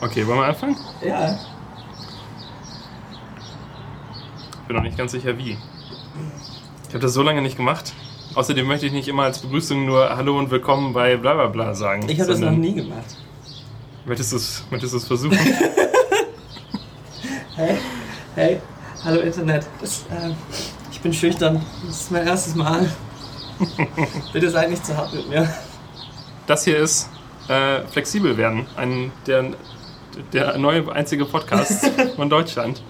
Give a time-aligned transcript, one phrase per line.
[0.00, 0.76] Okay, wollen wir anfangen?
[1.04, 1.36] Ja.
[4.68, 5.58] Bin noch nicht ganz sicher wie.
[6.86, 7.92] Ich habe das so lange nicht gemacht.
[8.34, 11.74] Außerdem möchte ich nicht immer als Begrüßung nur Hallo und Willkommen bei bla bla bla
[11.74, 12.08] sagen.
[12.08, 13.16] Ich habe das noch nie gemacht.
[14.04, 15.38] Möchtest du es möchtest du's versuchen?
[17.56, 17.76] Hey,
[18.36, 18.60] hey,
[19.02, 19.66] hallo Internet.
[19.80, 20.36] Das, ähm,
[20.92, 21.60] ich bin schüchtern.
[21.84, 22.88] Das ist mein erstes Mal.
[24.32, 25.52] Bitte seid nicht zu hart mit mir.
[26.46, 27.10] das hier ist
[27.48, 28.64] äh, Flexibel werden.
[28.76, 29.46] Ein, der,
[30.32, 32.82] der neue einzige Podcast von Deutschland.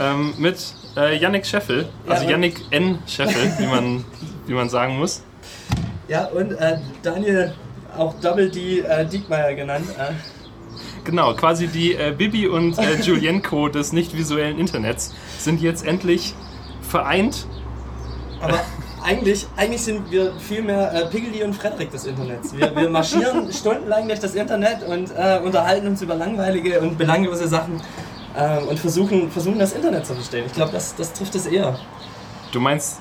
[0.00, 1.88] Ähm, mit äh, Yannick Scheffel.
[2.08, 2.98] Also Ja, Yannick N.
[3.06, 4.04] Scheffel, wie man,
[4.46, 5.22] wie man sagen muss.
[6.08, 7.54] Ja, und äh, Daniel,
[7.96, 9.86] auch Double D äh, Diekmeyer genannt.
[9.98, 10.12] Äh,
[11.04, 16.34] Genau, quasi die äh, Bibi und äh, Julienko des nicht visuellen Internets sind jetzt endlich
[16.80, 17.46] vereint.
[18.40, 18.60] aber
[19.04, 22.56] eigentlich, eigentlich sind wir vielmehr äh, Piggledy und Frederik des Internets.
[22.56, 27.46] Wir, wir marschieren stundenlang durch das Internet und äh, unterhalten uns über langweilige und belanglose
[27.46, 27.80] Sachen
[28.36, 30.44] äh, und versuchen, versuchen das Internet zu verstehen.
[30.46, 31.78] Ich glaube, das, das trifft es eher.
[32.52, 32.98] Du meinst,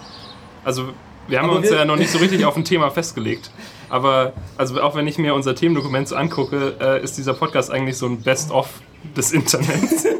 [0.65, 0.89] also
[1.27, 3.49] wir haben Aber uns wir- ja noch nicht so richtig auf ein Thema festgelegt.
[3.89, 7.97] Aber also auch wenn ich mir unser Themendokument so angucke, äh, ist dieser Podcast eigentlich
[7.97, 8.81] so ein Best-of
[9.15, 10.05] des Internets.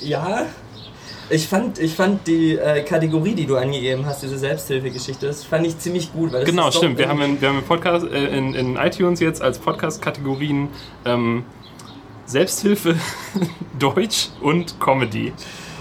[0.00, 0.46] Ja,
[1.30, 5.66] ich fand, ich fand die äh, Kategorie, die du angegeben hast, diese Selbsthilfegeschichte, das fand
[5.66, 6.32] ich ziemlich gut.
[6.32, 6.98] Weil das genau, stimmt.
[6.98, 10.68] Wir haben, in, wir haben in, Podcast, äh, in, in iTunes jetzt als Podcast-Kategorien
[11.04, 11.44] ähm,
[12.26, 12.96] Selbsthilfe,
[13.78, 15.32] Deutsch und Comedy.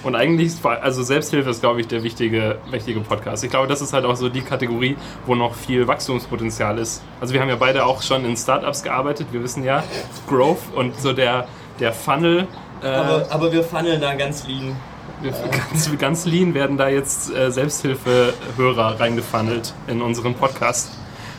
[0.04, 3.44] Und eigentlich, also Selbsthilfe ist, glaube ich, der wichtige, wichtige Podcast.
[3.44, 7.02] Ich glaube, das ist halt auch so die Kategorie, wo noch viel Wachstumspotenzial ist.
[7.20, 9.28] Also wir haben ja beide auch schon in Startups gearbeitet.
[9.32, 9.84] Wir wissen ja,
[10.28, 11.48] Growth und so der,
[11.80, 12.48] der Funnel.
[12.82, 14.76] Äh, aber, aber wir funneln da ganz lean.
[15.72, 20.92] ganz, ganz lean werden da jetzt äh, Selbsthilfehörer reingefunnelt in unseren Podcast.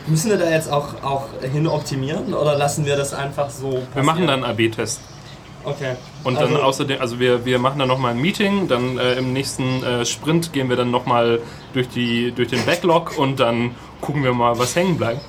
[0.07, 3.87] Müssen wir da jetzt auch, auch hin optimieren oder lassen wir das einfach so passieren?
[3.93, 5.01] Wir machen dann einen AB-Test.
[5.63, 5.95] Okay.
[6.23, 9.33] Und Also- dann außerdem, also wir, wir machen dann nochmal ein Meeting, dann äh, im
[9.33, 11.41] nächsten äh, Sprint gehen wir dann nochmal
[11.73, 15.21] durch, die, durch den Backlog und dann gucken wir mal, was hängen bleibt.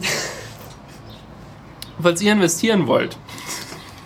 [2.00, 3.16] Falls ihr investieren wollt,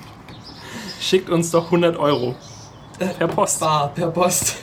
[1.01, 2.37] schickt uns doch 100 Euro
[3.09, 3.61] per Post.
[3.61, 4.57] Bar, per Post.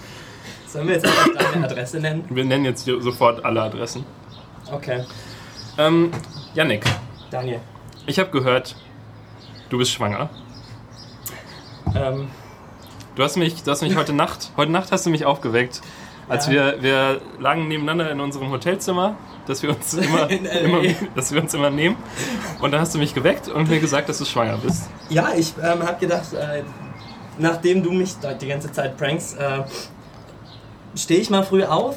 [0.66, 2.24] Sollen wir jetzt einfach deine Adresse nennen?
[2.28, 4.04] Wir nennen jetzt hier sofort alle Adressen.
[4.70, 5.04] Okay.
[5.78, 6.10] Ähm,
[6.54, 6.84] Yannick,
[7.30, 7.60] Daniel.
[8.06, 8.76] ich habe gehört,
[9.70, 10.28] du bist schwanger.
[11.94, 12.28] Ähm,
[13.14, 15.80] Du hast mich, du hast mich heute Nacht, heute Nacht hast du mich aufgeweckt,
[16.28, 16.52] als Ja.
[16.52, 19.16] wir, wir lagen nebeneinander in unserem Hotelzimmer,
[19.48, 20.30] dass wir uns immer,
[20.62, 20.82] immer,
[21.16, 21.96] dass wir uns immer nehmen.
[22.60, 24.88] Und dann hast du mich geweckt und mir gesagt, dass du schwanger bist.
[25.08, 26.62] ja, ich ähm, habe gedacht, äh,
[27.38, 29.62] nachdem du mich die ganze Zeit prankst, äh,
[30.94, 31.96] stehe ich mal früh auf,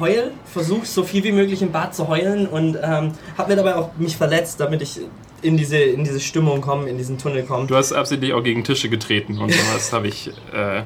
[0.00, 3.76] heul, versuche so viel wie möglich im Bad zu heulen und ähm, habe mir dabei
[3.76, 5.00] auch mich verletzt, damit ich
[5.42, 7.66] in diese, in diese Stimmung komme, in diesen Tunnel komme.
[7.66, 10.28] Du hast absichtlich auch gegen Tische getreten und sowas habe ich.
[10.52, 10.82] Äh,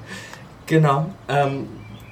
[0.68, 1.06] Genau.
[1.28, 1.66] Ähm,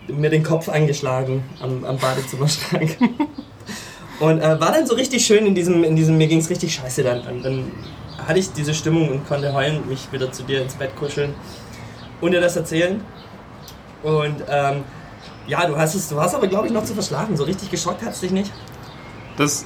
[0.09, 2.97] mir den Kopf angeschlagen am, am Badezimmerschrank.
[4.21, 6.75] und äh, war dann so richtig schön in diesem, in diesem mir ging es richtig
[6.75, 7.23] scheiße dann.
[7.23, 7.43] dann.
[7.43, 7.73] Dann
[8.27, 11.35] hatte ich diese Stimmung und konnte heulen, mich wieder zu dir ins Bett kuscheln
[12.21, 13.03] und dir das erzählen.
[14.03, 14.85] Und ähm,
[15.47, 17.37] ja, du hast es, du hast aber glaube ich noch zu verschlafen.
[17.37, 18.53] So richtig geschockt hat es dich nicht.
[19.37, 19.65] das,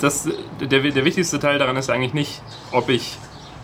[0.00, 0.28] das,
[0.60, 2.42] der, der wichtigste Teil daran ist eigentlich nicht,
[2.72, 3.18] ob ich,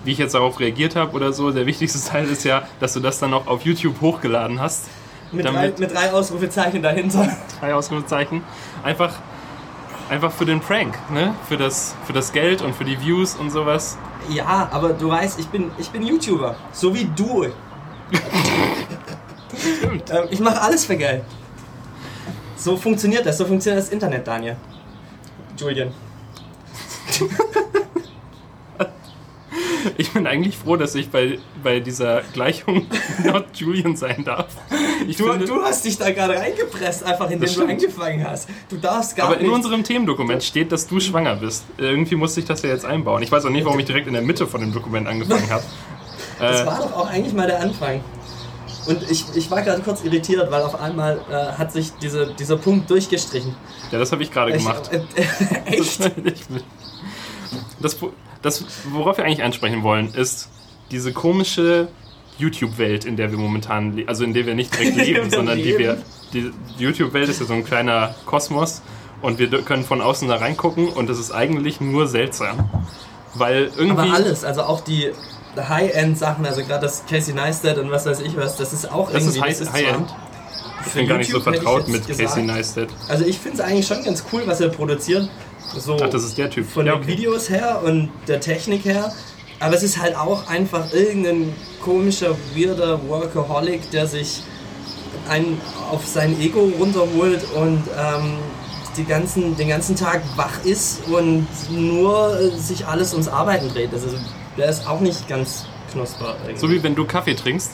[0.04, 1.50] wie ich jetzt darauf reagiert habe oder so.
[1.50, 4.86] Der wichtigste Teil ist ja, dass du das dann noch auf YouTube hochgeladen hast.
[5.32, 7.36] Mit, drei, mit drei Ausrufezeichen dahinter.
[7.60, 8.42] drei Ausrufezeichen.
[8.82, 9.14] Einfach,
[10.08, 11.34] einfach für den Prank, ne?
[11.48, 13.96] Für das, für das Geld und für die Views und sowas.
[14.28, 16.56] Ja, aber du weißt, ich bin, ich bin YouTuber.
[16.72, 17.46] So wie du.
[19.78, 20.10] Stimmt.
[20.10, 21.22] Ähm, ich mache alles für Geld.
[22.56, 24.56] So funktioniert das, so funktioniert das Internet, Daniel.
[25.56, 25.92] Julian.
[29.96, 32.86] Ich bin eigentlich froh, dass ich bei, bei dieser Gleichung
[33.24, 34.48] not Julian sein darf.
[35.06, 38.48] Ich Du, finde, du hast dich da gerade reingepresst, einfach indem Das du angefangen hast.
[38.68, 39.54] Du darfst gar aber in nicht.
[39.54, 41.64] unserem Themendokument steht, dass du schwanger bist.
[41.78, 43.22] Irgendwie musste ich das ja jetzt einbauen.
[43.22, 45.62] Ich weiß auch nicht, warum ich direkt in der Mitte von dem Dokument angefangen habe.
[46.40, 48.00] das Äh, war doch auch eigentlich mal der Anfang.
[48.86, 52.56] Und ich, ich war gerade kurz irritiert, weil auf einmal äh, hat sich diese, dieser
[52.56, 53.54] Punkt durchgestrichen.
[53.90, 54.90] ja, das habe ich gerade gemacht.
[54.92, 54.96] äh,
[55.70, 56.00] äh, echt?
[56.50, 56.62] Will-
[57.80, 57.96] Das,
[58.42, 60.48] das, worauf wir eigentlich ansprechen wollen, ist
[60.90, 61.88] diese komische
[62.38, 65.64] YouTube-Welt, in der wir momentan, le- also in der wir nicht direkt leben, sondern die
[65.78, 66.02] wir, leben.
[66.32, 68.80] die YouTube-Welt ist ja so ein kleiner Kosmos
[69.22, 72.70] und wir können von außen da reingucken und das ist eigentlich nur seltsam.
[73.34, 74.02] Weil irgendwie.
[74.08, 75.10] Aber alles, also auch die
[75.56, 79.24] High-End-Sachen, also gerade das Casey Neistat und was weiß ich was, das ist auch Das
[79.24, 79.50] ist irgendwie...
[79.50, 80.14] High- High-End.
[80.86, 82.28] Ich bin gar nicht so vertraut mit gesagt.
[82.28, 82.88] Casey Neistat.
[83.08, 85.28] Also ich finde es eigentlich schon ganz cool, was er produziert.
[85.76, 86.66] So Ach, das ist der Typ.
[86.66, 87.12] von Ja, den okay.
[87.12, 89.12] Videos her und der Technik her.
[89.60, 91.52] Aber es ist halt auch einfach irgendein
[91.82, 94.42] komischer, weirder Workaholic, der sich
[95.28, 95.60] einen
[95.90, 98.38] auf sein Ego runterholt und ähm,
[98.96, 103.92] die ganzen, den ganzen Tag wach ist und nur äh, sich alles ums Arbeiten dreht.
[103.92, 104.08] Also
[104.56, 106.36] der ist auch nicht ganz knusper.
[106.42, 106.60] Irgendwie.
[106.60, 107.72] So wie wenn du Kaffee trinkst.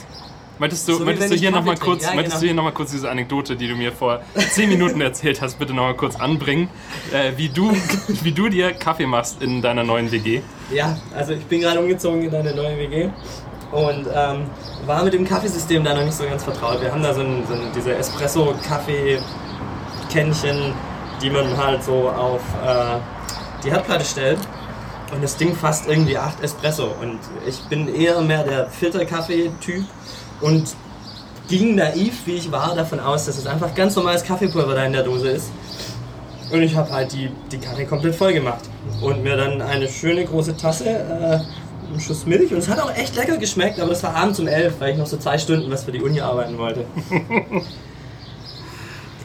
[0.57, 2.39] Möchtest du, So wenn du hier nochmal kurz, Ja, genau.
[2.39, 5.59] du hier noch mal kurz diese Anekdote, die du mir vor 10 Minuten erzählt hast,
[5.59, 6.69] bitte nochmal kurz anbringen,
[7.11, 7.71] äh, wie, du,
[8.07, 10.41] wie du dir Kaffee machst in deiner neuen WG?
[10.71, 13.09] Ja, also ich bin gerade umgezogen in eine neue WG
[13.71, 14.45] und ähm,
[14.85, 16.81] war mit dem Kaffeesystem da noch nicht so ganz vertraut.
[16.81, 20.73] Wir haben da so, ein, so diese Espresso-Kaffee-Kännchen,
[21.21, 22.97] die man halt so auf äh,
[23.63, 24.39] die Herdplatte stellt.
[25.13, 26.93] Und das Ding fasst irgendwie 8 Espresso.
[27.01, 29.83] Und ich bin eher mehr der Filterkaffee-Typ
[30.41, 30.75] und
[31.47, 34.93] ging naiv, wie ich war, davon aus, dass es einfach ganz normales Kaffeepulver da in
[34.93, 35.51] der Dose ist.
[36.51, 38.61] Und ich habe halt die, die Kanne komplett voll gemacht.
[39.01, 41.39] Und mir dann eine schöne große Tasse, äh,
[41.89, 42.51] einen Schuss Milch.
[42.51, 44.97] Und es hat auch echt lecker geschmeckt, aber das war abends um 11, weil ich
[44.97, 46.85] noch so zwei Stunden was für die Uni arbeiten wollte.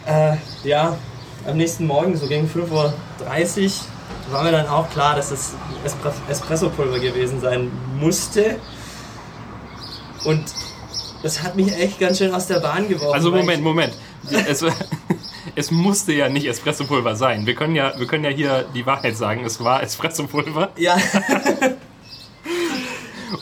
[0.06, 0.96] äh, ja,
[1.46, 2.92] am nächsten Morgen, so gegen 5.30 Uhr,
[4.30, 5.54] war mir dann auch klar, dass es
[5.84, 8.56] Espre Espressopulver gewesen sein musste.
[10.24, 10.44] Und
[11.22, 13.14] das hat mich echt ganz schön aus der Bahn geworfen.
[13.14, 13.94] Also Moment, Moment.
[14.46, 14.64] Es,
[15.54, 17.46] es musste ja nicht Espressopulver sein.
[17.46, 19.44] Wir können ja, wir können ja hier die Wahrheit sagen.
[19.44, 20.70] Es war Espressopulver.
[20.76, 20.96] Ich, ja,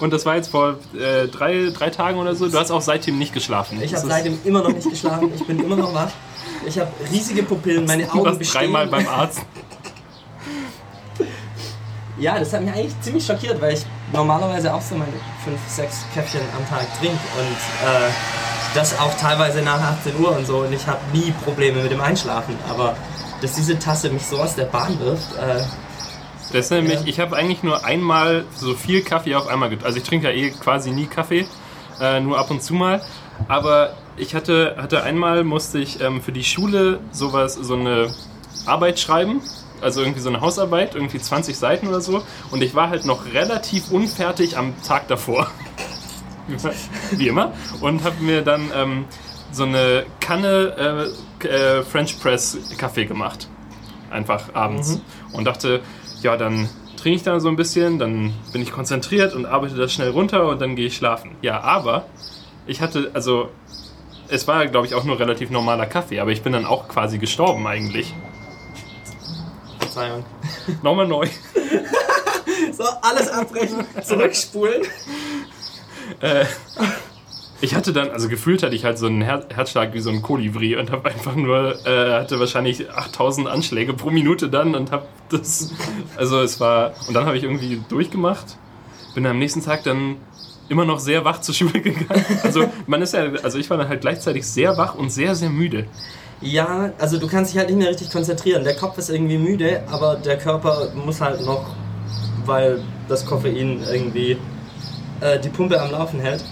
[0.01, 2.49] Und das war jetzt vor äh, drei, drei Tagen oder so.
[2.49, 3.81] Du hast auch seitdem nicht geschlafen.
[3.83, 5.33] ich Das habe seitdem immer noch nicht geschlafen.
[5.35, 6.11] Ich bin immer noch wach.
[6.67, 8.61] Ich habe riesige Pupillen, meine Du Augen warst bestehen.
[8.61, 9.41] dreimal beim Arzt.
[12.19, 15.13] Ja, das hat mich eigentlich ziemlich schockiert, weil ich normalerweise auch so meine
[15.45, 18.11] 5, 6 Käffchen am Tag trinke und äh,
[18.75, 22.01] das auch teilweise nach 18 Uhr und so und ich habe nie Probleme mit dem
[22.01, 22.57] Einschlafen.
[22.69, 22.97] Aber
[23.41, 25.63] dass diese Tasse mich so aus der Bahn wirft, äh,
[26.53, 27.07] Das ist nämlich, Ja.
[27.07, 29.87] ich habe eigentlich nur einmal so viel Kaffee auf einmal getrunken.
[29.87, 31.47] Also ich trinke ja eh quasi nie Kaffee,
[32.01, 33.03] äh, nur ab und zu mal.
[33.49, 38.09] Aber ich hatte, hatte einmal, musste ich ähm, für die Schule sowas, so eine
[38.67, 39.43] Arbeit schreiben.
[39.81, 42.23] Also irgendwie so eine Hausarbeit, irgendwie 20 Seiten oder so.
[42.51, 45.51] Und ich war halt noch relativ unfertig am Tag davor.
[47.13, 47.53] Wie immer.
[47.81, 49.05] Und habe mir dann ähm,
[49.53, 53.49] so eine Kanne äh, äh, French Press Kaffee gemacht.
[54.11, 55.01] Einfach abends.
[55.33, 55.81] Und dachte,
[56.23, 59.93] ja, dann trinke ich da so ein bisschen, dann bin ich konzentriert und arbeite das
[59.93, 61.33] schnell runter und dann gehe ich schlafen.
[61.43, 62.07] Ja, aber
[62.67, 63.51] ich hatte, also,
[64.29, 67.19] es war, glaube ich, auch nur relativ normaler Kaffee, aber ich bin dann auch quasi
[67.19, 68.13] gestorben eigentlich.
[69.99, 70.25] Verzeihung.
[70.83, 71.27] Nochmal neu.
[72.73, 74.83] So, alles abbrechen, zurückspulen.
[76.21, 76.45] Äh,
[77.61, 80.23] ich hatte dann, also gefühlt hatte ich halt so einen Her Herzschlag wie so ein
[80.23, 85.07] Kolibri und habe einfach nur, äh, hatte wahrscheinlich 8000 Anschläge pro Minute dann und habe
[85.29, 85.73] das,
[86.17, 88.57] also es war, und dann habe ich irgendwie durchgemacht,
[89.15, 90.17] bin am nächsten Tag dann
[90.69, 92.25] immer noch sehr wach zur Schule gegangen.
[92.45, 95.51] Also man ist ja, also ich war dann halt gleichzeitig sehr wach und sehr, sehr
[95.51, 95.87] müde.
[96.41, 98.63] Ja, also du kannst dich halt nicht mehr richtig konzentrieren.
[98.63, 101.75] Der Kopf ist irgendwie müde, aber der Körper muss halt noch,
[102.45, 104.37] weil das Koffein irgendwie
[105.21, 106.45] äh, die Pumpe am Laufen hält.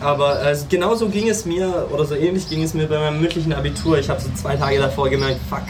[0.00, 3.52] Aber äh, genauso ging es mir, oder so ähnlich ging es mir bei meinem mündlichen
[3.54, 3.98] Abitur.
[3.98, 5.62] Ich habe so zwei Tage davor gemerkt, fuck,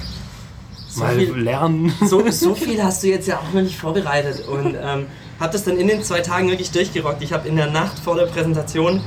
[0.88, 1.92] so Mal viel, lernen.
[2.04, 4.48] so, so viel hast du jetzt ja auch noch nicht vorbereitet.
[4.48, 5.06] Und ähm,
[5.38, 7.22] habe das dann in den zwei Tagen wirklich durchgerockt.
[7.22, 9.00] Ich habe in der Nacht vor der Präsentation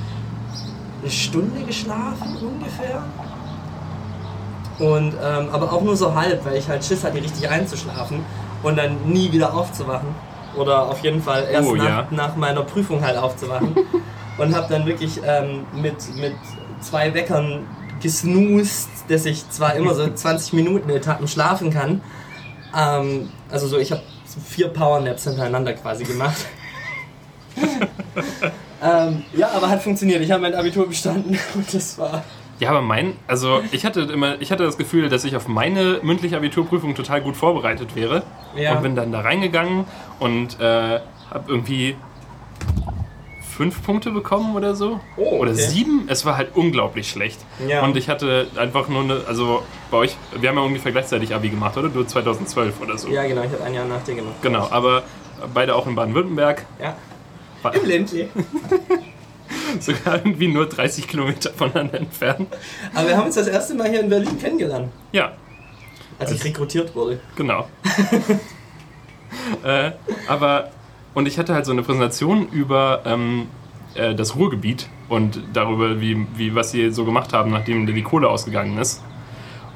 [1.01, 3.03] eine Stunde geschlafen ungefähr.
[4.79, 8.23] Und, ähm, aber auch nur so halb, weil ich halt Schiss hatte, richtig einzuschlafen
[8.63, 10.09] und dann nie wieder aufzuwachen.
[10.55, 12.07] Oder auf jeden Fall erst Oh, nach, ja.
[12.11, 13.75] nach meiner Prüfung halt aufzuwachen.
[14.37, 16.35] und habe dann wirklich ähm, mit, mit
[16.81, 17.65] zwei Weckern
[18.01, 22.01] gesnoost, dass ich zwar immer so 20 Minuten Etappen schlafen kann.
[22.75, 24.03] Ähm, also so, ich habe
[24.45, 26.45] vier Powernaps hintereinander quasi gemacht.
[28.83, 30.21] ähm, ja, aber hat funktioniert.
[30.21, 32.23] Ich habe mein Abitur bestanden und das war
[32.59, 35.99] Ja, aber mein, also ich hatte immer, ich hatte das Gefühl, dass ich auf meine
[36.01, 38.23] mündliche Abiturprüfung total gut vorbereitet wäre
[38.55, 38.73] Ja.
[38.75, 39.85] und bin dann da reingegangen
[40.19, 40.99] und äh,
[41.29, 41.95] habe irgendwie
[43.55, 45.61] fünf Punkte bekommen oder so Oh, oder okay.
[45.61, 46.05] sieben.
[46.09, 47.83] Es war halt unglaublich schlecht Ja.
[47.83, 51.49] und ich hatte einfach nur eine, also bei euch, wir haben ja ungefähr gleichzeitig Abi
[51.49, 51.89] gemacht, oder?
[51.89, 53.09] Du 2012 oder so.
[53.09, 54.35] Ja, genau, ich habe ein Jahr nach dir gemacht.
[54.41, 55.03] Genau, aber
[55.53, 56.95] beide auch in Baden-Württemberg, Ja.
[57.61, 58.27] war Im Ländli.
[59.79, 62.47] sogar irgendwie nur 30 Kilometer voneinander entfernt.
[62.93, 65.33] Aber wir haben uns das erste Mal hier in Berlin kennengelernt, Ja,
[66.19, 67.19] als ich rekrutiert wurde.
[67.35, 67.67] Genau.
[69.63, 69.91] äh,
[70.27, 70.71] aber,
[71.13, 73.47] und ich hatte halt so eine Präsentation über ähm,
[73.95, 78.29] äh, das Ruhrgebiet und darüber, wie, wie, was sie so gemacht haben, nachdem die Kohle
[78.29, 79.03] ausgegangen ist.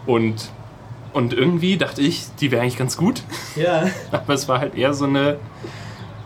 [0.06, 0.52] Und
[1.14, 3.24] Und irgendwie dachte ich, die wäre eigentlich ganz gut.
[3.56, 3.84] Ja.
[4.12, 5.38] Aber es war halt eher so eine,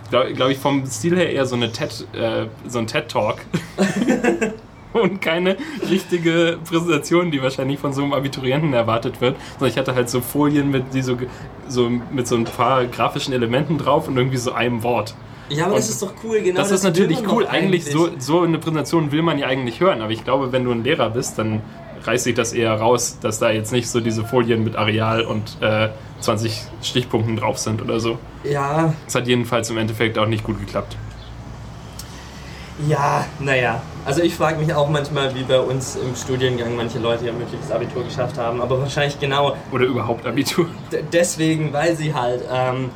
[0.10, 3.42] glaube glaub ich, vom Stil her eher so, eine TED, äh, so ein TED-Talk.
[4.94, 5.58] Und keine
[5.90, 9.36] richtige Präsentation, die wahrscheinlich von so einem Abiturienten erwartet wird.
[9.54, 11.18] Sondern ich hatte halt so Folien mit, die so,
[11.68, 15.14] so, mit so ein paar grafischen Elementen drauf und irgendwie so einem Wort.
[15.50, 16.58] Ja, aber Und das ist doch cool, genau.
[16.58, 17.46] das, ist will natürlich cool.
[17.46, 20.02] Eigentlich, so, so eine Präsentation will man ja eigentlich hören.
[20.02, 21.62] Aber ich glaube, wenn du ein Lehrer bist, dann
[22.08, 25.58] reißt sich das eher raus, dass da jetzt nicht so diese Folien mit Areal und
[25.62, 25.90] äh,
[26.22, 28.18] 20 Stichpunkten drauf sind oder so.
[28.44, 30.96] Ja, Es hat jedenfalls im Endeffekt auch nicht gut geklappt.
[32.88, 33.82] ja, naja.
[34.06, 37.72] Also ich frage mich auch manchmal, wie bei uns im Studiengang manche Leute ja mündliches
[37.72, 40.68] Abitur geschafft haben, aber wahrscheinlich genau Oder überhaupt Abitur.
[41.12, 42.92] deswegen, weil sie halt ähm,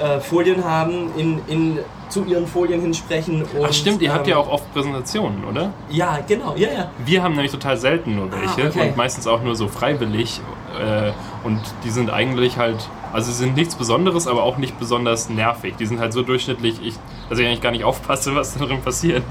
[0.00, 3.64] äh, Folien haben, in, in, zu ihren Folien hinsprechen und...
[3.64, 5.72] Ach stimmt, ihr habt ähm, ja auch oft Präsentationen, oder?
[5.90, 6.90] Ja, genau, ja, ja.
[7.04, 8.88] Wir haben nämlich total selten nur welche Ah, okay.
[8.88, 10.40] und meistens auch nur so freiwillig.
[10.80, 11.12] Äh,
[11.44, 15.74] und die sind eigentlich halt, also sie sind nichts Besonderes, aber auch nicht besonders nervig.
[15.78, 16.94] Die sind halt so durchschnittlich, ich,
[17.28, 19.22] dass ich eigentlich gar nicht aufpasse, was darin passiert.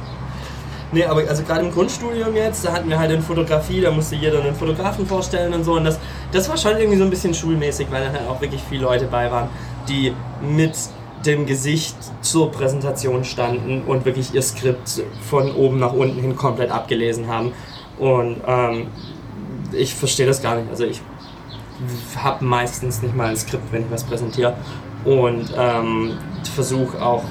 [0.94, 4.16] Nee, aber also gerade im Grundstudium jetzt, da hatten wir halt in Fotografie, da musste
[4.16, 5.74] jeder einen Fotografen vorstellen und so.
[5.74, 6.00] Und das,
[6.32, 9.06] das war schon irgendwie so ein bisschen schulmäßig, weil dann halt auch wirklich viele Leute
[9.06, 9.50] bei waren,
[9.88, 10.74] die mit
[11.26, 16.72] dem Gesicht zur Präsentation standen und wirklich ihr Skript von oben nach unten hin komplett
[16.72, 17.54] abgelesen haben.
[17.98, 18.88] Und ähm,
[19.72, 20.70] ich verstehe das gar nicht.
[20.70, 21.02] Also ich
[22.18, 24.56] habe meistens nicht mal ein Skript, wenn ich was präsentiere.
[25.06, 26.18] Und ähm,
[26.54, 27.24] versuche auch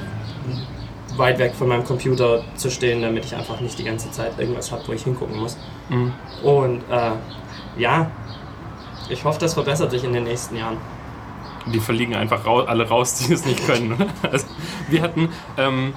[1.17, 4.73] weit weg von meinem Computer zu stehen, damit ich einfach nicht die ganze Zeit irgendwas
[4.73, 5.57] habe, wo ich hingucken muss.
[5.89, 6.13] Mhm.
[6.43, 7.13] Und äh,
[7.77, 8.11] ja,
[9.09, 10.79] ich hoffe, das verbessert sich in den nächsten Jahren.
[11.67, 13.95] Die verliegen einfach rau alle raus, die es nicht können.
[14.23, 14.47] Also,
[14.89, 15.95] wir hatten, ähm,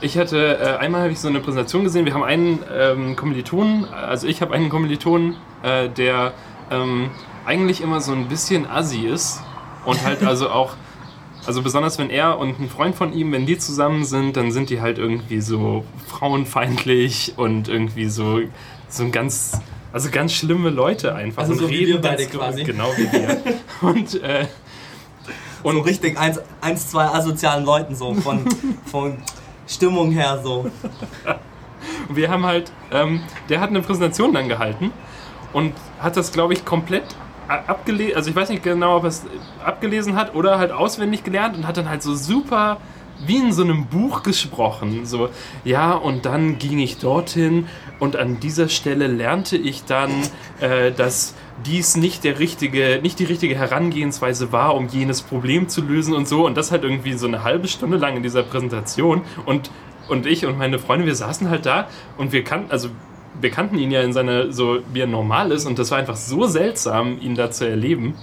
[0.00, 3.86] ich hatte, äh, einmal habe ich so eine Präsentation gesehen, wir haben einen ähm, Kommilitonen,
[3.86, 6.32] also ich habe einen Kommilitonen, äh, der
[6.70, 7.10] ähm,
[7.46, 9.40] eigentlich immer so ein bisschen assi ist
[9.84, 10.74] und halt also auch,
[11.46, 14.68] also besonders wenn er und ein Freund von ihm, wenn die zusammen sind, dann sind
[14.68, 18.40] die halt irgendwie so frauenfeindlich und irgendwie so,
[18.88, 19.60] so ein ganz,
[19.92, 21.42] also ganz schlimme Leute einfach.
[21.42, 22.64] Also und so wie wir beide quasi.
[22.64, 23.40] Genau wie wir.
[23.82, 24.46] Und, äh,
[25.62, 28.44] Und so richtig eins, eins, zwei asozialen Leuten so von,
[28.86, 29.18] von
[29.66, 30.70] Stimmung her so.
[32.08, 34.92] Und wir haben halt, ähm, der hat eine Präsentation dann gehalten
[35.52, 37.04] und hat das, glaube ich, komplett
[37.48, 39.24] abgelesen, also ich weiß nicht genau, ob er es
[39.64, 42.78] abgelesen hat oder halt auswendig gelernt und hat dann halt so super
[43.24, 45.06] wie in so einem Buch gesprochen.
[45.06, 45.30] So,
[45.64, 47.66] ja, und dann ging ich dorthin
[47.98, 50.10] und an dieser Stelle lernte ich dann,
[50.60, 51.34] äh, dass
[51.64, 56.28] dies nicht der richtige, nicht die richtige Herangehensweise war, um jenes Problem zu lösen und
[56.28, 56.46] so.
[56.46, 59.22] Und das halt irgendwie so eine halbe Stunde lang in dieser Präsentation.
[59.46, 59.70] Und,
[60.08, 62.88] und ich und meine Freunde, wir saßen halt da und wir kannten, also
[63.40, 65.66] wir kannten ihn ja in seiner, so wie er normal ist.
[65.66, 68.14] Und das war einfach so seltsam, ihn da zu erleben.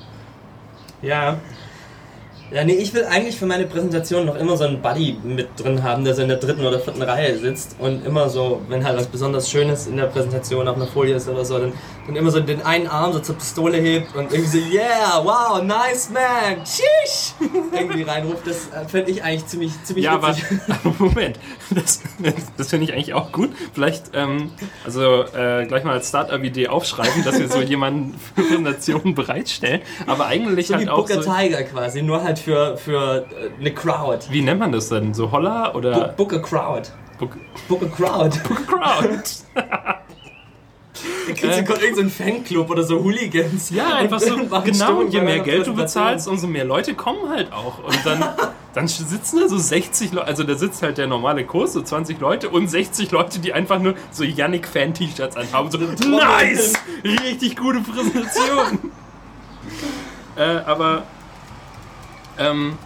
[1.01, 1.39] Ja.
[2.53, 5.81] Ja, nee, ich will eigentlich für meine Präsentation noch immer so einen Buddy mit drin
[5.81, 8.95] haben, der so in der dritten oder vierten Reihe sitzt und immer so, wenn halt
[8.95, 11.73] was besonders Schönes in der Präsentation auf einer Folie ist oder so, dann,
[12.05, 15.63] dann immer so den einen Arm so zur Pistole hebt und irgendwie so, yeah, wow,
[15.63, 17.33] nice man, sheesh,
[17.71, 18.45] irgendwie reinruft.
[18.45, 20.59] Das äh, finde ich eigentlich ziemlich, ziemlich Ja, aber, witzig.
[20.67, 21.39] aber Moment,
[21.71, 22.01] das,
[22.55, 23.49] das finde ich eigentlich auch gut.
[23.73, 24.51] Vielleicht, ähm,
[24.85, 29.81] also äh, gleich mal als Startup-Idee aufschreiben, dass wir so jemanden für Präsentationen bereitstellen.
[30.05, 33.59] Aber eigentlich So wie halt auch Booker so, Tiger quasi, nur halt für, für äh,
[33.59, 34.25] eine Crowd.
[34.29, 35.13] wie nennt man das denn?
[35.13, 36.89] So Holler Book, oder Book a Crowd.
[37.17, 38.39] Book, Book a Crowd.
[38.67, 39.23] Crowd?
[41.27, 43.69] Da kriegst du gerade irgendeinen Fanclub oder so Hooligans.
[43.69, 47.29] Ja, einfach so, Und genau, Stimmung je mehr Geld du bezahlst, umso mehr Leute kommen
[47.29, 47.83] halt auch.
[47.83, 48.23] Und dann,
[48.73, 52.19] dann sitzen da so 60 Leute, also da sitzt halt der normale Kurs, so 20
[52.19, 55.71] Leute und 60 Leute, die einfach nur so Yannick-Fan-T-Shirts anhaben.
[55.71, 56.73] So, nice!
[57.03, 58.91] Richtig gute Präsentation!
[60.35, 61.03] äh, aber,
[62.37, 62.77] ähm,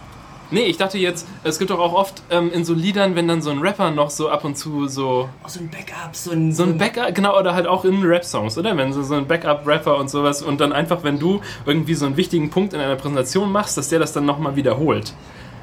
[0.50, 3.42] nee, ich dachte jetzt, es gibt doch auch oft ähm, in so Liedern, wenn dann
[3.42, 6.52] so ein Rapper noch so ab und zu so Oh, so ein Backup, so ein,
[6.52, 8.76] so ein Backup, genau, oder halt auch in Rap-Songs, oder?
[8.76, 12.16] Wenn so, so ein Backup-Rapper und sowas und dann einfach, wenn du irgendwie so einen
[12.16, 15.14] wichtigen Punkt in einer Präsentation machst, dass der das dann nochmal wiederholt.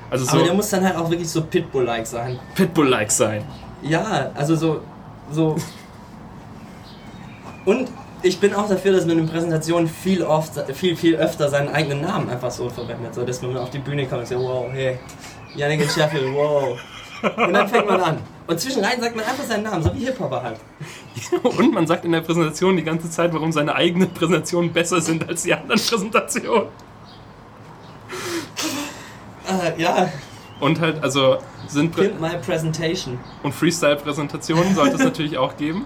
[0.10, 2.39] Also Aber der so muss dann halt auch wirklich so Pitbull-like sein.
[2.54, 3.44] Pitbull-like sein.
[3.82, 4.82] Ja, also so.
[5.32, 5.56] so.
[7.65, 7.89] Und
[8.25, 12.01] ich bin auch dafür, dass man in Präsentationen viel oft, viel, viel öfter seinen eigenen
[12.01, 13.13] Namen einfach so verwendet.
[13.13, 14.98] So, dass man auf die Bühne kommt und sagt, wow, hey,
[15.55, 16.77] Yannick in Sheffield, wow.
[17.38, 18.17] Und dann fängt man an.
[18.48, 20.60] Und zwischenrein sagt man einfach seinen Namen, so wie Hip-Hopper halt.
[21.58, 25.27] Und man sagt in der Präsentation die ganze Zeit, warum seine eigenen Präsentationen besser sind
[25.27, 26.67] als die anderen Präsentationen.
[29.48, 30.10] Äh, ja,
[30.60, 33.20] Und halt, also sind Pimp my presentation.
[33.44, 35.86] und Freestyle-Präsentationen sollte es natürlich auch geben.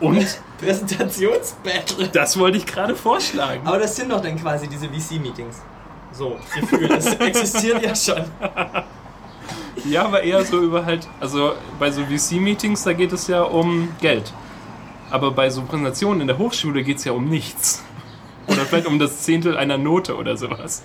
[0.00, 2.08] Und Präsentationsbattle.
[2.08, 3.66] das wollte ich gerade vorschlagen.
[3.66, 5.62] Aber das sind doch dann quasi diese VC-Meetings.
[6.12, 6.90] So, gefühlt.
[6.90, 8.24] Das existiert ja schon.
[9.84, 13.88] Ja, aber eher so über halt, also bei so VC-Meetings, da geht es ja um
[14.00, 14.32] Geld.
[15.10, 17.84] Aber bei so Präsentationen in der Hochschule geht es ja um nichts.
[18.48, 20.82] Oder vielleicht um das Zehntel einer Note oder sowas.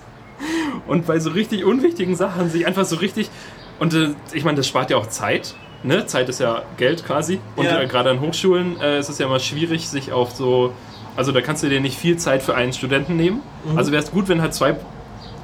[0.86, 3.30] Und bei so richtig unwichtigen Sachen sich einfach so richtig.
[3.78, 5.54] Und äh, ich meine, das spart ja auch Zeit.
[5.84, 6.06] Ne?
[6.06, 7.40] Zeit ist ja Geld quasi.
[7.56, 7.80] Und Ja.
[7.80, 10.72] äh, gerade an Hochschulen äh, ist es ja immer schwierig, sich auf so.
[11.16, 13.40] Also da kannst du dir nicht viel Zeit für einen Studenten nehmen.
[13.76, 14.76] Also wäre es gut, wenn halt zwei,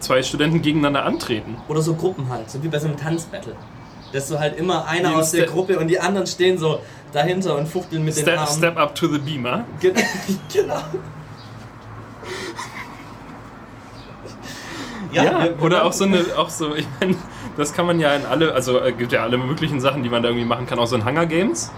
[0.01, 1.57] zwei Studenten gegeneinander antreten.
[1.69, 3.55] Oder so Gruppen halt, so wie bei so einem Tanzbattle.
[4.13, 6.81] Dass du halt immer einer aus der Gruppe und die anderen stehen so
[7.13, 8.57] dahinter und fuchteln mit den Step, Armen.
[8.57, 9.65] step up to the beamer.
[9.81, 9.93] Ge-
[10.53, 10.81] genau.
[15.13, 17.17] Ja, wir oder auch so eine, auch so, ich meine,
[17.59, 20.23] das kann man ja in alle, also es gibt ja alle möglichen Sachen, die man
[20.23, 21.73] da irgendwie machen kann, auch so in Hunger Games.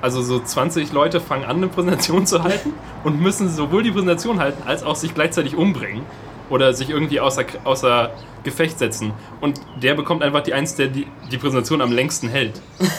[0.00, 2.72] Also so 20 Leute fangen an, eine Präsentation zu halten
[3.04, 6.02] und müssen sowohl die Präsentation halten, als auch sich gleichzeitig umbringen.
[6.50, 8.10] Oder sich irgendwie außer, außer
[8.42, 9.12] Gefecht setzen.
[9.40, 12.60] Und der bekommt einfach die Eins, der die, die Präsentation am längsten hält.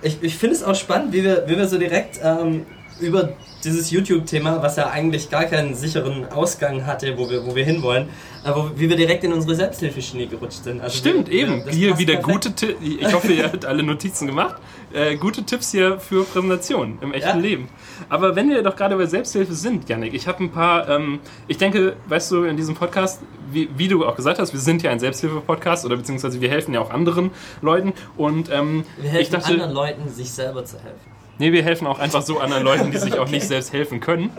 [0.00, 2.64] Ich, ich finde es auch spannend, wie wir, wie wir so direkt ähm,
[3.00, 3.30] über
[3.64, 8.08] dieses YouTube-Thema, was ja eigentlich gar keinen sicheren Ausgang hatte, wo wir, wo wir hinwollen,
[8.44, 10.80] aber wie wir direkt in unsere Selbsthilfeschiene gerutscht sind.
[10.80, 11.68] Also Stimmt, wir, eben.
[11.68, 12.32] Hier wieder perfekt.
[12.32, 12.74] gute Tipps.
[12.82, 14.56] Ich hoffe, ihr habt alle Notizen gemacht.
[14.92, 17.36] Äh, gute Tipps hier für Präsentationen im echten Ja.
[17.36, 17.68] Leben.
[18.08, 21.58] Aber wenn wir doch gerade bei Selbsthilfe sind, Janik, ich habe ein paar, ähm, ich
[21.58, 24.90] denke, weißt du, in diesem Podcast, wie, wie du auch gesagt hast, wir sind ja
[24.90, 27.92] ein Selbsthilfe-Podcast oder beziehungsweise wir helfen ja auch anderen Leuten.
[28.16, 31.17] Und ähm, Wir helfen ich dachte, anderen Leuten, sich selber zu helfen.
[31.38, 34.30] Nee, wir helfen auch einfach so anderen Leuten, die sich auch nicht selbst helfen können.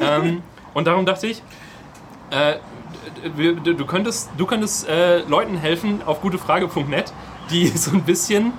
[0.00, 0.42] Ähm,
[0.72, 1.42] und darum dachte ich,
[2.30, 2.54] äh,
[3.64, 7.12] du könntest, du könntest äh, Leuten helfen auf gutefrage.net,
[7.50, 8.52] die so ein bisschen,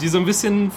[0.00, 0.70] die so ein bisschen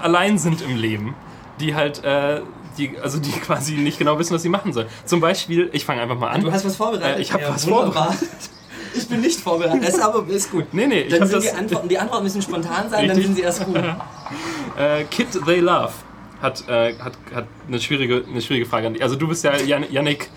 [0.00, 1.14] allein sind im Leben,
[1.60, 2.40] die halt, äh,
[2.76, 4.88] die, also die quasi nicht genau wissen, was sie machen sollen.
[5.04, 6.42] Zum Beispiel, ich fange einfach mal an.
[6.42, 7.18] Du hast was vorbereitet?
[7.18, 8.14] Äh, ich hab was wunderbar.
[8.96, 10.72] Ich bin nicht vorbereitet, das ist aber ist gut.
[10.72, 13.16] Nee, nee, ich Dann hab sind das- die Antworten, die Antworten müssen spontan sein, dann
[13.16, 13.26] Richtig.
[13.26, 13.76] sind sie erst gut.
[14.78, 15.92] Äh, Kid They Love
[16.42, 19.02] hat, äh, hat, hat eine, schwierige, eine schwierige Frage an dich.
[19.02, 20.28] Also du bist ja Jan Yannick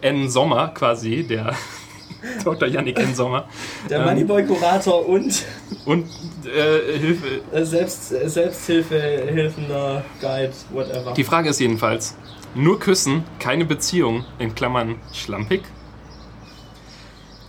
[0.00, 0.28] N.
[0.28, 1.54] Sommer quasi, der
[2.44, 2.68] Dr.
[2.68, 3.14] Yannick N.
[3.14, 3.48] Sommer.
[3.88, 5.44] Der Ähm, Moneyboy-Kurator und
[5.84, 6.06] Und
[6.46, 7.40] äh, Hilfe.
[7.52, 8.98] äh, Selbst, äh, Selbsthilfe,
[9.32, 11.12] hilfender Guide, whatever.
[11.14, 12.16] Die Frage ist jedenfalls,
[12.54, 15.62] nur küssen, keine Beziehung, in Klammern schlampig?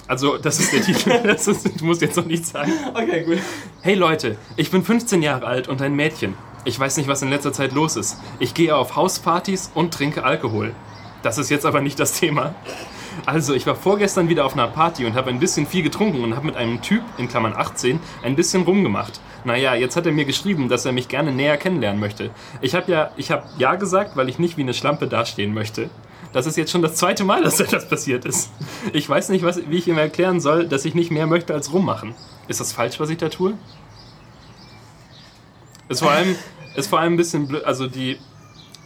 [0.08, 2.72] Also, das ist der Titel, das ist, ich muss jetzt noch nicht sagen.
[2.94, 3.39] Okay, gut.
[3.82, 6.36] Hey Leute, ich bin 15 Jahre alt und ein Mädchen.
[6.66, 8.18] Ich weiß nicht, was in letzter Zeit los ist.
[8.39, 10.74] Ich gehe auf Hauspartys und trinke Alkohol.
[11.22, 12.56] Das ist jetzt aber nicht das Thema.
[13.26, 16.36] Also, ich war vorgestern wieder auf einer Party und habe ein bisschen viel getrunken und
[16.36, 19.22] habe mit einem Typ, in Klammern 18, ein bisschen rumgemacht.
[19.46, 22.32] Naja, jetzt hat er mir geschrieben, dass er mich gerne näher kennenlernen möchte.
[22.62, 25.89] Ich habe ja, ich habe ja gesagt, weil ich nicht wie eine Schlampe dastehen möchte.
[26.34, 28.50] Das ist jetzt schon das zweite Mal, dass das passiert ist.
[28.91, 31.72] Ich weiß nicht, was, wie ich ihm erklären soll, dass ich nicht mehr möchte als
[31.72, 32.15] rummachen.
[32.48, 33.54] Ist das falsch, was ich da tue?
[35.89, 36.36] Ist vor allem,
[36.76, 37.63] ist vor allem ein bisschen blöd.
[37.65, 38.17] Also die,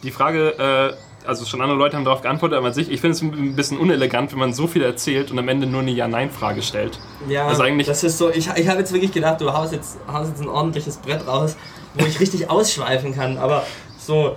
[0.02, 3.16] die Frage, äh, also schon andere Leute haben darauf geantwortet, aber an sich, ich finde
[3.16, 6.62] es ein bisschen unelegant, wenn man so viel erzählt und am Ende nur eine Ja-Nein-Frage
[6.62, 6.98] stellt.
[7.28, 9.98] Ja, Also eigentlich- das ist so, ich, ich habe jetzt wirklich gedacht, du haust jetzt,
[10.10, 11.56] haust jetzt ein ordentliches Brett raus,
[11.94, 13.64] wo ich richtig ausschweifen kann, aber
[13.98, 14.36] so,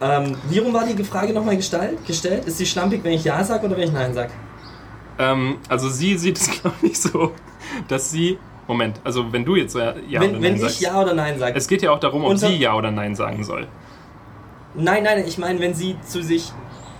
[0.00, 2.04] ähm, wie rum war die Frage nochmal gestellt?
[2.06, 2.44] gestellt?
[2.46, 4.30] Ist sie schlampig, wenn ich Ja sage oder wenn ich Nein sage?
[5.18, 7.32] Ähm, also sie sieht es, glaube ich, so,
[7.88, 8.38] dass sie.
[8.66, 10.80] Moment, also wenn du jetzt äh, Ja wenn oder wenn Nein ich sagst.
[10.80, 11.54] Ja oder Nein sage.
[11.56, 13.66] Es geht ja auch darum, ob Unter- sie Ja oder Nein sagen soll.
[14.74, 16.50] Nein, nein, ich meine, wenn sie zu sich.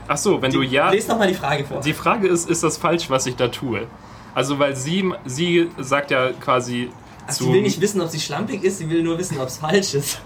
[0.07, 0.91] Ach so, wenn du Ja.
[0.91, 1.81] Lest nochmal die Frage vor.
[1.81, 3.87] Die Frage ist, ist das falsch, was ich da tue?
[4.35, 6.91] Also, weil sie, sie sagt ja quasi
[7.27, 7.45] Ach, zu.
[7.45, 9.95] sie will nicht wissen, ob sie schlampig ist, sie will nur wissen, ob es falsch
[9.95, 10.21] ist.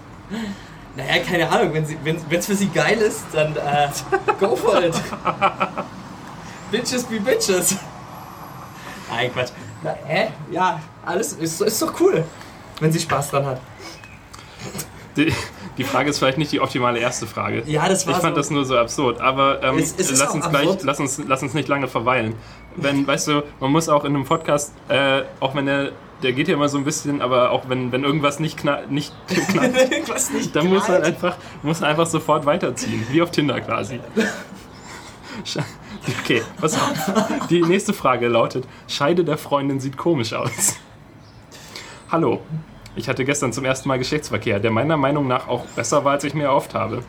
[1.07, 1.91] Naja, keine Ahnung, wenn es
[2.29, 3.89] wenn, für sie geil ist, dann äh,
[4.39, 4.93] go for it.
[6.71, 7.75] bitches be bitches.
[9.09, 9.49] Nein, Quatsch.
[9.81, 10.27] Na, hä?
[10.51, 12.23] Ja, alles ist, ist doch cool,
[12.79, 13.61] wenn sie Spaß dran hat.
[15.15, 15.33] Die,
[15.77, 17.63] die Frage ist vielleicht nicht die optimale erste Frage.
[17.65, 18.39] Ja, das war Ich fand so.
[18.41, 20.83] das nur so absurd, aber ähm, Es- es lass uns gleich, absurd.
[20.83, 22.35] lass uns, lass uns nicht lange verweilen.
[22.75, 25.91] Wenn, weißt du, man muss auch in einem Podcast, äh, auch wenn der,
[26.23, 29.13] der geht ja immer so ein bisschen, aber auch wenn, wenn irgendwas nicht knall, nicht
[29.49, 31.05] knallt, Was nicht dann muss man knallt.
[31.05, 33.99] einfach, muss man einfach sofort weiterziehen, wie auf Tinder quasi.
[36.23, 37.47] Okay, pass auf.
[37.49, 40.75] Die nächste Frage lautet: Scheide der Freundin sieht komisch aus.
[42.11, 42.41] Hallo,
[42.95, 46.23] ich hatte gestern zum ersten Mal Geschlechtsverkehr, der meiner Meinung nach auch besser war, als
[46.23, 47.03] ich mir erhofft habe.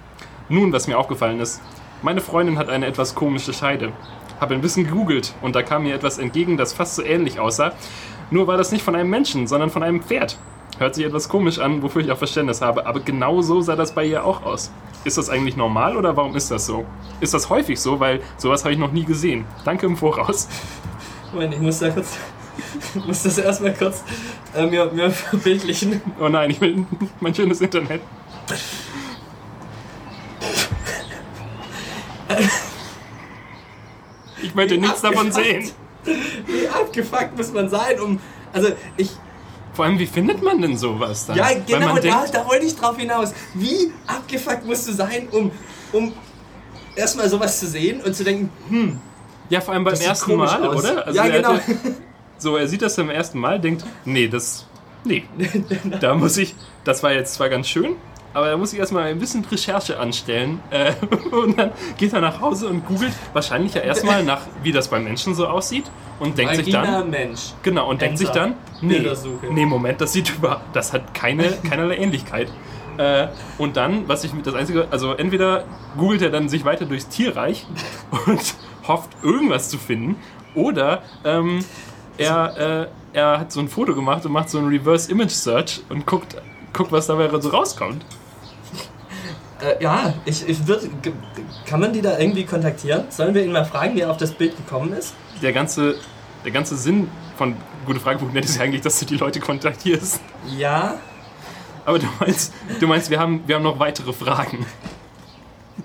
[0.48, 1.60] Nun, was mir aufgefallen ist:
[2.02, 3.92] Meine Freundin hat eine etwas komische Scheide.
[4.40, 7.72] Habe ein bisschen gegoogelt und da kam mir etwas entgegen, das fast so ähnlich aussah.
[8.30, 10.38] Nur war das nicht von einem Menschen, sondern von einem Pferd.
[10.78, 13.92] Hört sich etwas komisch an, wofür ich auch Verständnis habe, aber genau so sah das
[13.92, 14.70] bei ihr auch aus.
[15.04, 16.86] Ist das eigentlich normal oder warum ist das so?
[17.20, 19.44] Ist das häufig so, weil sowas habe ich noch nie gesehen.
[19.64, 20.48] Danke im Voraus.
[21.32, 22.16] Moment, ich muss da kurz.
[22.94, 24.04] Ich muss das erstmal kurz
[24.54, 26.00] äh, mir, mir verbildlichen.
[26.20, 26.86] Oh nein, ich will
[27.20, 28.00] mein schönes Internet.
[34.42, 35.70] Ich möchte nichts davon sehen.
[36.04, 38.20] Wie abgefuckt muss man sein, um.
[38.52, 39.10] Also, ich.
[39.72, 41.36] Vor allem, wie findet man denn sowas dann?
[41.36, 43.32] Ja, genau, da, denkt, da wollte ich drauf hinaus.
[43.54, 45.50] Wie abgefuckt musst du sein, um,
[45.92, 46.12] um
[46.96, 48.98] erstmal sowas zu sehen und zu denken, hm,
[49.48, 50.78] ja, vor allem beim ersten Mal, aus.
[50.84, 51.06] oder?
[51.06, 51.54] Also ja, er genau.
[51.54, 51.76] hatte-
[52.38, 54.66] so, er sieht das zum ersten Mal, denkt, nee, das,
[55.04, 55.24] nee,
[56.00, 57.96] da muss ich, das war jetzt zwar ganz schön,
[58.32, 60.60] aber da muss ich erstmal ein bisschen Recherche anstellen.
[60.70, 60.92] Äh,
[61.30, 65.04] und dann geht er nach Hause und googelt wahrscheinlich ja erstmal nach, wie das beim
[65.04, 65.84] Menschen so aussieht
[66.18, 67.52] und denkt sich Vagina dann, Mensch.
[67.62, 68.40] genau, und denkt sich Enter.
[68.40, 69.04] dann, nee,
[69.50, 72.52] nee, Moment, das sieht über, das hat keine, keinerlei Ähnlichkeit.
[72.98, 75.64] Äh, und dann, was ich mit das einzige, also entweder
[75.96, 77.66] googelt er dann sich weiter durchs Tierreich
[78.26, 78.54] und
[78.86, 80.16] hofft irgendwas zu finden,
[80.54, 81.64] oder ähm,
[82.18, 85.80] er, äh, er hat so ein Foto gemacht und macht so einen Reverse Image Search
[85.88, 86.36] und guckt,
[86.72, 88.04] guckt was dabei so rauskommt.
[89.62, 90.88] Äh, ja, ich, ich würde.
[91.66, 93.04] Kann man die da irgendwie kontaktieren?
[93.10, 95.14] Sollen wir ihn mal fragen, wie er auf das Bild gekommen ist?
[95.42, 95.96] Der ganze,
[96.44, 97.54] der ganze Sinn von
[97.86, 100.20] gute Frage.net ist ja eigentlich, dass du die Leute kontaktierst.
[100.56, 100.98] Ja.
[101.84, 104.66] Aber du meinst, du meinst, wir haben, wir haben noch weitere Fragen.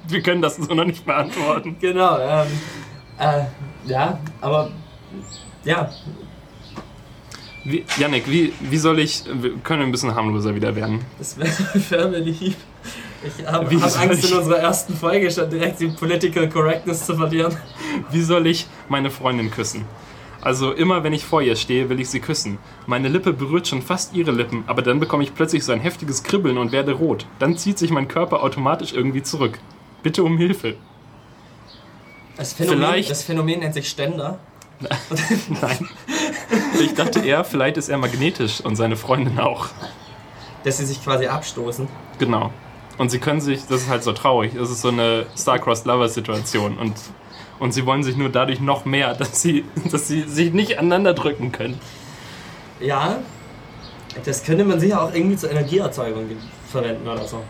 [0.08, 1.78] Wir können das so noch nicht beantworten.
[1.80, 2.48] Genau, ähm,
[3.18, 3.46] äh,
[3.86, 4.72] ja, aber
[5.64, 5.90] ja,
[7.64, 11.04] Wie, Janik, wie, wie soll ich, wir können ein bisschen harmloser wieder werden?
[11.18, 11.50] das wäre
[11.90, 12.56] wär mir lieb.
[13.26, 17.06] Ich habe Wie hab Angst, ich- in unserer ersten Folge schon direkt die Political Correctness
[17.06, 17.56] zu verlieren.
[18.12, 19.86] Wie soll ich meine Freundin küssen?
[20.42, 22.60] Also immer wenn ich vor ihr stehe, will ich sie küssen.
[22.86, 26.22] Meine Lippe berührt schon fast ihre Lippen, aber dann bekomme ich plötzlich so ein heftiges
[26.24, 27.26] Kribbeln und werde rot.
[27.40, 29.58] Dann zieht sich mein Körper automatisch irgendwie zurück.
[30.04, 30.76] Bitte um Hilfe.
[32.38, 34.38] Das Phänomen, Vielleicht- das Phänomen nennt sich Ständer.
[35.62, 35.90] Nein.
[36.82, 39.68] Ich dachte eher, vielleicht ist er magnetisch und seine Freundin auch.
[40.64, 41.88] Dass sie sich quasi abstoßen.
[42.20, 42.52] Genau.
[42.98, 46.78] Und sie können sich, das ist halt so traurig, das ist so eine Star-Crossed Lover-Situation
[46.78, 46.94] und,
[47.60, 51.14] und sie wollen sich nur dadurch noch mehr, dass sie, dass sie sich nicht aneinander
[51.14, 51.80] drücken können.
[52.80, 53.18] Ja,
[54.24, 56.26] das könnte man sicher auch irgendwie zur Energieerzeugung
[56.72, 57.44] verwenden oder so.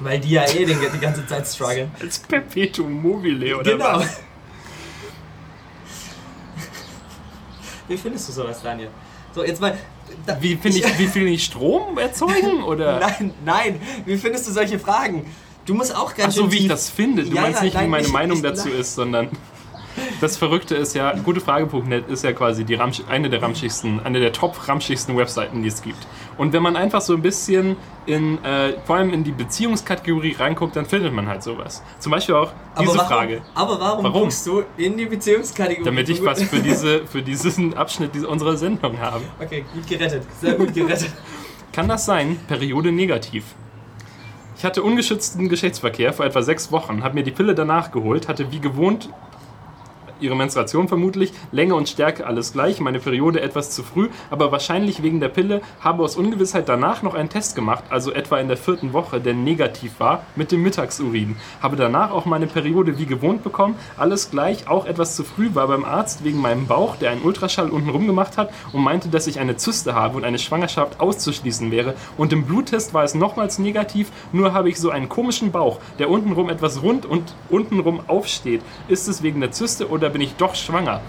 [0.00, 1.90] Weil die ja eh den, die ganze Zeit strugglen.
[2.00, 3.98] Als Perpetuum mobile oder Genau.
[3.98, 4.20] was?
[7.88, 8.88] Wie findest du sowas, Daniel?
[9.34, 9.76] So, jetzt mal.
[10.40, 12.62] Wie, find ich, wie viel ich Strom erzeugen?
[12.66, 12.98] Oder?
[13.00, 13.80] Nein, nein.
[14.04, 15.24] Wie findest du solche Fragen?
[15.64, 17.24] Du musst auch ganz Achso, schön wie ich das finde.
[17.24, 19.28] Du Ja, meinst nicht, wie nein, meine ich- Meinung ich- dazu ist, sondern
[20.20, 24.32] das Verrückte ist ja, gutefrage.net ist ja quasi die Ramsch eine der ramschigsten, eine der
[24.32, 26.04] top-ramschigsten Webseiten, die es gibt.
[26.42, 30.74] Und wenn man einfach so ein bisschen in, äh, vor allem in die Beziehungskategorie reinguckt,
[30.74, 31.84] dann findet man halt sowas.
[32.00, 32.50] Zum Beispiel auch
[32.80, 33.42] diese warum, Frage.
[33.54, 34.22] Aber warum, Warum?
[34.22, 35.84] guckst du in die Beziehungskategorie?
[35.84, 39.22] Damit ich was für, diese, für diesen Abschnitt unserer Sendung habe.
[39.40, 40.24] Okay, gut gerettet.
[40.40, 41.12] Sehr gut gerettet.
[41.72, 42.40] Kann das sein?
[42.48, 43.44] Periode negativ.
[44.56, 48.50] Ich hatte ungeschützten Geschlechtsverkehr vor etwa sechs Wochen, habe mir die Pille danach geholt, hatte
[48.50, 49.10] wie gewohnt
[50.22, 55.02] ihre Menstruation vermutlich, Länge und Stärke alles gleich, meine Periode etwas zu früh, aber wahrscheinlich
[55.02, 58.56] wegen der Pille, habe aus Ungewissheit danach noch einen Test gemacht, also etwa in der
[58.56, 61.36] vierten Woche, der negativ war, mit dem Mittagsurin.
[61.60, 65.68] Habe danach auch meine Periode wie gewohnt bekommen, alles gleich, auch etwas zu früh, war
[65.68, 69.26] beim Arzt wegen meinem Bauch, der einen Ultraschall unten rum gemacht hat und meinte, dass
[69.26, 71.94] ich eine Zyste habe und eine Schwangerschaft auszuschließen wäre.
[72.16, 76.10] Und im Bluttest war es nochmals negativ, nur habe ich so einen komischen Bauch, der
[76.10, 78.62] untenrum etwas rund und untenrum aufsteht.
[78.88, 81.00] Ist es wegen der Zyste oder bin ich doch schwanger?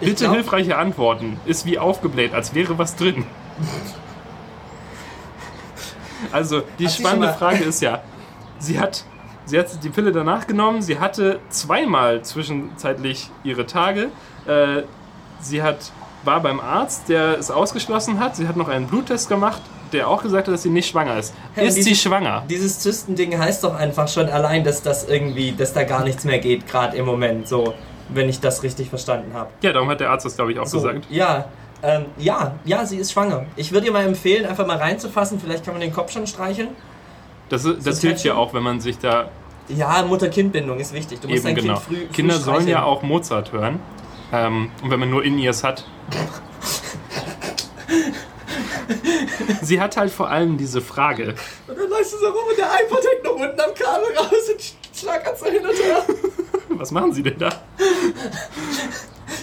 [0.00, 1.38] Bitte glaub- hilfreiche Antworten.
[1.46, 3.24] Ist wie aufgebläht, als wäre was drin.
[6.30, 8.00] Also, die Hat spannende Frage ist ja,
[8.58, 9.04] sie hat,
[9.44, 14.08] sie hat die Pille danach genommen, sie hatte zweimal zwischenzeitlich ihre Tage.
[14.46, 14.82] Äh,
[15.40, 15.78] sie hat,
[16.24, 18.36] war beim Arzt, der es ausgeschlossen hat.
[18.36, 19.60] Sie hat noch einen Bluttest gemacht,
[19.92, 21.34] der auch gesagt hat, dass sie nicht schwanger ist.
[21.54, 22.44] Hey, ist diese- sie schwanger?
[22.48, 26.38] Dieses Zystending heißt doch einfach schon allein, dass das irgendwie, dass da gar nichts mehr
[26.38, 27.74] geht, gerade im Moment, so,
[28.14, 29.50] wenn ich das richtig verstanden habe.
[29.62, 31.06] Ja, darum hat der Arzt das, glaube ich, auch So, gesagt.
[31.10, 31.46] ja,
[31.82, 33.44] ähm, ja, ja, sie ist schwanger.
[33.56, 36.68] Ich würde ihr mal empfehlen, einfach mal reinzufassen, vielleicht kann man den Kopf schon streicheln.
[37.48, 39.28] Das, das So hilft ja auch, wenn man sich da
[39.68, 41.20] Ja, Mutter-Kind-Bindung ist wichtig.
[41.20, 41.74] Du musst Eben dein genau.
[41.74, 42.68] Kind früh, früh Kinder sollen streicheln.
[42.68, 43.80] ja auch Mozart hören.
[44.32, 45.84] Ähm, und wenn man nur In-Ears hat.
[49.62, 51.34] Sie hat halt vor allem diese Frage.
[51.66, 54.50] Und dann läufst du so rum und der iPod hängt noch unten am Kabel raus
[54.52, 56.04] und sch- schlackert so hin und her.
[56.78, 57.50] Was machen Sie denn da?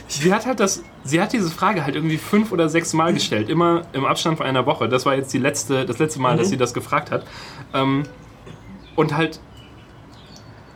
[0.07, 0.83] Sie hat halt das.
[1.03, 4.45] sie hat diese Frage halt irgendwie fünf oder sechs Mal gestellt, immer im Abstand von
[4.45, 4.89] einer Woche.
[4.89, 6.51] Das war jetzt die letzte, das letzte Mal, dass Mhm.
[6.51, 7.25] sie das gefragt hat.
[7.73, 8.03] Ähm,
[8.95, 9.39] und halt,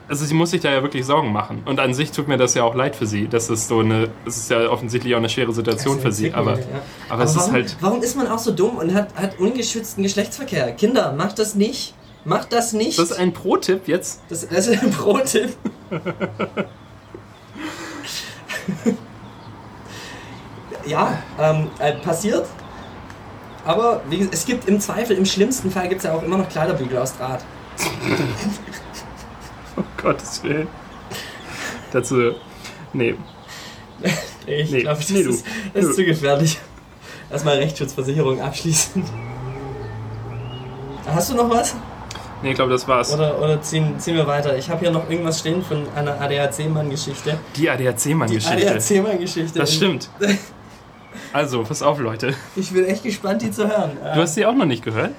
[0.07, 1.63] also sie muss sich da ja wirklich Sorgen machen.
[1.65, 3.27] Und an sich tut mir das ja auch leid für sie.
[3.27, 6.33] Das ist so eine, es ist ja offensichtlich auch eine schwere Situation für sie.
[6.33, 6.65] Aber, Ja.
[7.09, 10.03] aber es ist warum, halt, warum ist man auch so dumm und hat, hat ungeschützten
[10.03, 10.71] Geschlechtsverkehr?
[10.73, 11.95] Kinder, macht das nicht.
[12.25, 12.97] Macht das nicht.
[12.97, 14.21] das ist ein Pro-Tipp jetzt.
[14.29, 15.55] Das, das ist ein Pro-Tipp.
[20.85, 22.45] ja, ähm, äh, passiert.
[23.65, 26.49] Aber wie es gibt im Zweifel, im schlimmsten Fall gibt es ja auch immer noch
[26.49, 27.43] Kleiderbügel aus Draht.
[29.75, 30.67] Um Gottes Willen.
[31.91, 32.33] Dazu,
[32.93, 33.15] nee.
[34.45, 36.59] Ich Nee, glaube, das, nee, ist, das ist zu gefährlich.
[37.31, 39.03] Erstmal Rechtsschutzversicherung abschließen.
[41.07, 41.75] Hast du noch was?
[42.43, 43.13] Nee, ich glaube, das war's.
[43.13, 44.57] Oder, oder ziehen, ziehen wir weiter?
[44.57, 47.39] Ich habe hier noch irgendwas stehen von einer ADAC-Mann-Geschichte.
[47.55, 48.69] Die ADAC-Mann-Geschichte.
[48.69, 49.59] ADAC-Mann-Geschichte.
[49.59, 50.09] Das stimmt.
[51.31, 52.35] Also, pass auf, Leute.
[52.55, 53.97] Ich bin echt gespannt, die zu hören.
[54.01, 55.11] Du hast sie auch noch nicht gehört?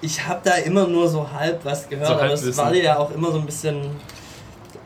[0.00, 2.98] Ich habe da immer nur so halb was gehört, So aber es war dir ja
[2.98, 3.76] auch immer so ein bisschen.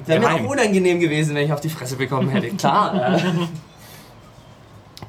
[0.06, 2.48] Wäre mir auch unangenehm gewesen, wenn ich auf die Fresse bekommen hätte.
[2.56, 3.20] Klar.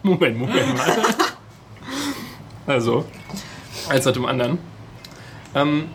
[0.03, 0.85] Moment, Moment mal.
[2.65, 3.03] Also,
[3.89, 4.57] eins nach dem anderen.
[5.55, 5.89] Ähm,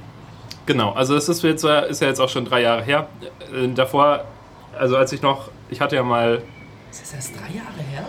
[0.69, 3.09] genau, also es ist, jetzt, äh, ist ja jetzt auch schon drei Jahre her.
[3.53, 4.25] Äh, davor,
[4.79, 6.43] also als ich noch, ich hatte ja mal,
[6.93, 8.07] Ist das erst drei Jahre her?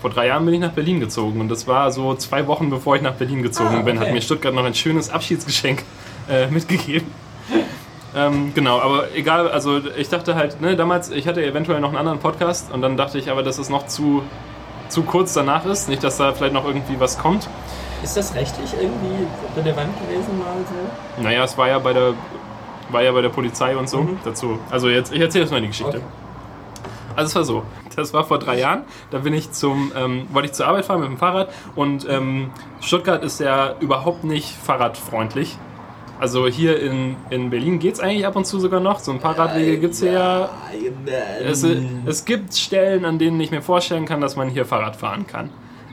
[0.00, 2.96] vor drei Jahren bin ich nach Berlin gezogen und das war so zwei Wochen bevor
[2.96, 4.14] ich nach Berlin gezogen Ah, bin, hat okay.
[4.14, 5.84] mir Stuttgart noch ein schönes Abschiedsgeschenk
[6.28, 7.06] äh, mitgegeben.
[8.14, 11.98] Ähm, genau, aber egal, also ich dachte halt, ne, damals, ich hatte eventuell noch einen
[11.98, 14.22] anderen Podcast und dann dachte ich aber, dass es noch zu,
[14.88, 17.48] zu kurz danach ist, nicht, dass da vielleicht noch irgendwie was kommt.
[18.02, 21.22] Ist das rechtlich irgendwie relevant gewesen mal so?
[21.22, 22.14] Naja, es war ja bei der,
[22.90, 24.18] war ja bei der Polizei und so Mhm.
[24.24, 24.58] dazu.
[24.70, 25.98] Also jetzt, ich erzähle jetzt mal die Geschichte.
[25.98, 26.06] Okay.
[27.14, 27.62] Also es war so,
[27.94, 31.00] das war vor drei Jahren, da bin ich zum, ähm, wollte ich zur Arbeit fahren
[31.00, 35.58] mit dem Fahrrad und ähm, Stuttgart ist ja überhaupt nicht fahrradfreundlich.
[36.18, 39.00] Also hier in, in Berlin geht es eigentlich ab und zu sogar noch.
[39.00, 40.48] So ein paar Radwege gibt es hier ja.
[41.44, 41.66] Es,
[42.06, 45.50] es gibt Stellen, an denen ich mir vorstellen kann, dass man hier Fahrrad fahren kann.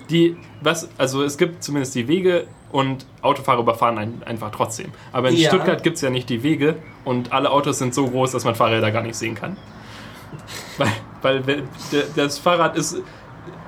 [0.09, 4.91] Die, was, also es gibt zumindest die Wege und Autofahrer überfahren einen einfach trotzdem.
[5.11, 5.49] Aber in Ja.
[5.49, 8.55] Stuttgart gibt es ja nicht die Wege und alle Autos sind so groß, dass man
[8.55, 9.57] Fahrräder gar nicht sehen kann.
[11.21, 11.63] Weil, weil
[12.15, 13.01] das Fahrrad ist.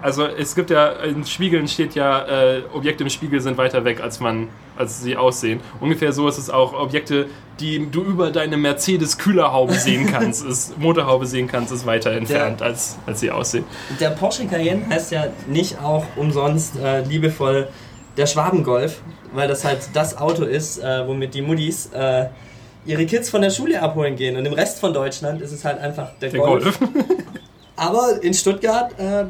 [0.02, 4.00] Also es gibt ja, in Spiegeln steht ja, äh, Objekte im Spiegel sind weiter weg,
[4.02, 4.48] als man,
[4.82, 5.62] als sie aussehen.
[5.80, 7.28] Ungefähr so ist es auch, Objekte,
[7.60, 12.98] die du über deine Mercedes-Kühlerhaube sehen kannst, ist, Motorhaube sehen kannst, ist weiter entfernt, als,
[13.06, 13.64] als sie aussehen.
[14.00, 17.70] Der Porsche Cayenne heißt ja nicht auch umsonst äh, liebevoll
[18.18, 19.02] der Schwabengolf,
[19.34, 22.26] weil das halt das Auto ist, äh, womit die Muddis äh,
[22.86, 24.36] ihre Kids von der Schule abholen gehen.
[24.36, 26.80] Und im Rest von Deutschland ist es halt einfach der, Der Golf.
[26.80, 26.92] Golf.
[27.76, 29.26] Aber in Stuttgart äh,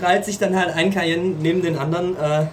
[0.00, 2.16] reiht sich dann halt ein Cayenne neben den anderen.
[2.16, 2.46] Äh,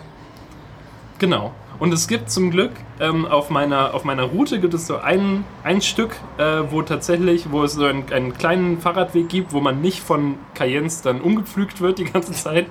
[1.19, 1.51] Genau.
[1.83, 5.43] Und es gibt zum Glück ähm, auf, meiner, auf meiner Route gibt es so ein,
[5.65, 9.81] ein Stück, äh, wo tatsächlich, wo es so einen, einen kleinen Fahrradweg gibt, wo man
[9.81, 12.67] nicht von Cayennes dann umgepflügt wird die ganze Zeit.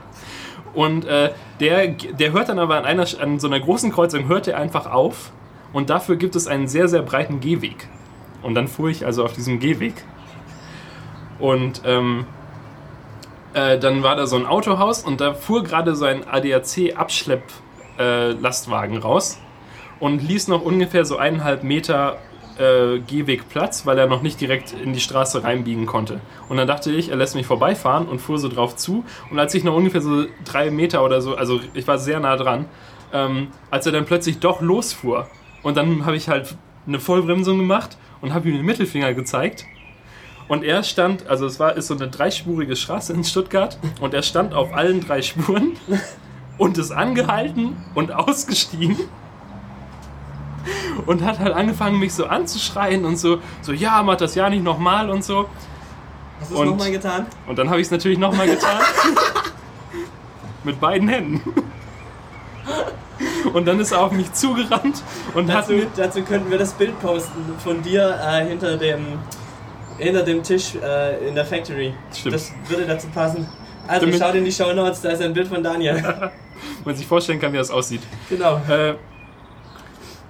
[0.72, 4.48] Und äh, der, der hört dann aber an, einer, an so einer großen Kreuzung, hört
[4.48, 5.30] er einfach auf.
[5.74, 7.88] Und dafür gibt es einen sehr, sehr breiten Gehweg.
[8.40, 9.92] Und dann fuhr ich also auf diesem Gehweg.
[11.38, 12.24] Und ähm,
[13.52, 16.26] äh, dann war da so ein Autohaus und da fuhr gerade so ein
[18.02, 19.38] ADAC-Abschlepp-Lastwagen raus
[20.00, 22.18] und ließ noch ungefähr so eineinhalb Meter
[22.58, 26.20] äh, Gehweg Platz, weil er noch nicht direkt in die Straße reinbiegen konnte.
[26.48, 29.04] Und dann dachte ich, er lässt mich vorbeifahren und fuhr so drauf zu.
[29.30, 32.36] Und als ich noch ungefähr so drei Meter oder so, also ich war sehr nah
[32.36, 32.66] dran,
[33.12, 35.28] ähm, als er dann plötzlich doch losfuhr.
[35.62, 39.64] Und dann habe ich halt eine Vollbremsung gemacht und habe ihm den Mittelfinger gezeigt.
[40.48, 44.22] Und er stand, also es war ist so eine dreispurige Straße in Stuttgart und er
[44.22, 45.76] stand auf allen drei Spuren
[46.58, 48.96] und ist angehalten und ausgestiegen
[51.06, 54.62] und hat halt angefangen mich so anzuschreien und so so ja mach das ja nicht
[54.62, 55.48] nochmal und so
[56.40, 57.26] hast du es Und- nochmal getan?
[57.48, 58.80] und dann habe ich es natürlich nochmal getan
[60.64, 61.40] mit beiden Händen
[63.52, 65.02] und dann ist er auf mich zugerannt
[65.34, 69.04] und hat Dazu, mir dazu könnten wir das Bild posten von dir äh, hinter dem
[69.98, 71.92] hinter dem Tisch äh, in der Factory.
[72.14, 72.34] Stimmt.
[72.34, 73.46] Das würde dazu passen.
[73.86, 76.30] Also Damit- schaut in die Show Notes, da ist ein Bild von Daniel.
[76.84, 78.60] man sich vorstellen kann wie das aussieht genau.
[78.68, 78.94] Äh,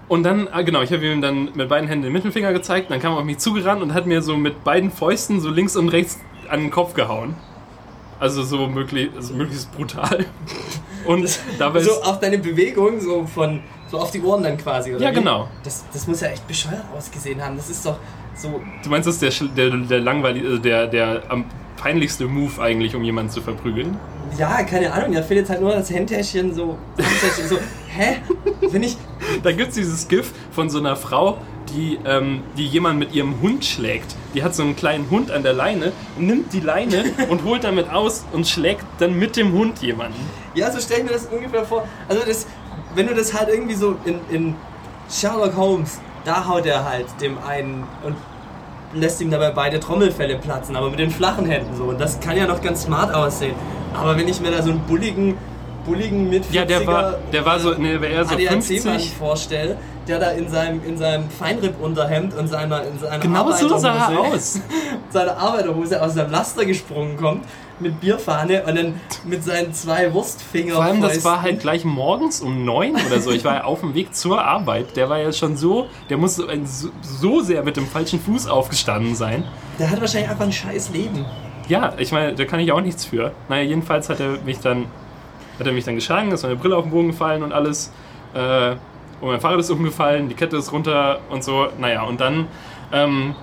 [0.09, 3.01] und dann, ah, genau, ich habe ihm dann mit beiden Händen den Mittelfinger gezeigt, dann
[3.01, 5.89] kam er auf mich zugerannt und hat mir so mit beiden Fäusten so links und
[5.89, 6.19] rechts
[6.51, 7.35] an den Kopf gehauen.
[8.21, 10.27] Also so möglich, also möglichst brutal.
[11.07, 15.03] Und dabei So auf deine Bewegung, so von so auf die Ohren dann quasi, oder?
[15.03, 15.15] Ja, wie?
[15.15, 15.49] genau.
[15.65, 17.57] Das, das muss ja echt bescheuert ausgesehen haben.
[17.57, 17.99] Das ist doch
[18.37, 18.61] so.
[18.85, 22.95] du meinst, das ist der, der, der langweilig, also der, der am peinlichste Move eigentlich,
[22.95, 23.99] um jemanden zu verprügeln?
[24.39, 26.77] Ja, keine Ahnung, da fehlt jetzt halt nur das Handtäschchen so.
[26.97, 28.17] Handtäschchen, so, hä?
[28.71, 28.97] Wenn ich.
[29.43, 31.39] Da gibt es dieses GIF von so einer Frau,
[31.71, 34.17] die, ähm, die jemand mit ihrem Hund schlägt.
[34.35, 37.91] Die hat so einen kleinen Hund an der Leine, nimmt die Leine und holt damit
[37.91, 40.19] aus und schlägt dann mit dem Hund jemanden.
[40.55, 41.87] Ja, so stell ich mir das ungefähr vor.
[42.09, 42.47] Also das,
[42.95, 44.55] wenn du das halt irgendwie so in, in
[45.11, 48.17] Sherlock Holmes, da haut er halt dem einen und
[48.95, 51.85] lässt ihm dabei beide Trommelfälle platzen, aber mit den flachen Händen so.
[51.85, 53.55] Und das kann ja noch ganz smart aussehen.
[53.95, 55.37] Aber wenn ich mir da so einen bulligen,
[55.85, 59.13] bulligen mit Ja, der war, der war so, nee, eher so ADAC-Mann 50.
[59.19, 59.77] vorstelle,
[60.07, 64.09] der da in seinem, in seinem Feinripp-Unterhemd und seiner, in seiner Genau so sah er
[64.09, 64.61] Arbeiterhose- aus.
[65.11, 67.45] seiner Arbeiterhose aus seinem Laster gesprungen kommt
[67.81, 70.77] mit Bierfahne und dann mit seinen zwei Wurstfingern.
[70.77, 73.33] Vor allem, das war halt gleich morgens um neun oder so.
[73.33, 74.95] Ich war ja auf dem Weg zur Arbeit.
[74.97, 76.47] Der war ja schon so, der muss so-
[77.01, 79.43] so sehr mit dem falschen Fuß aufgestanden sein.
[79.81, 81.25] Der hat wahrscheinlich einfach ein scheiß Leben.
[81.73, 83.33] Ja, ich meine, da kann ich auch nichts für.
[83.49, 84.89] Naja, jedenfalls hat er mich dann,
[85.59, 87.91] hat er mich dann geschlagen, ist meine Brille auf den Boden gefallen und alles.
[88.35, 88.73] Äh,
[89.23, 91.69] und mein Fahrrad ist umgefallen, die Kette ist runter und so.
[91.79, 92.47] Naja, und dann
[92.93, 93.35] ähm,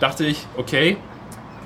[0.00, 0.96] dachte ich, okay,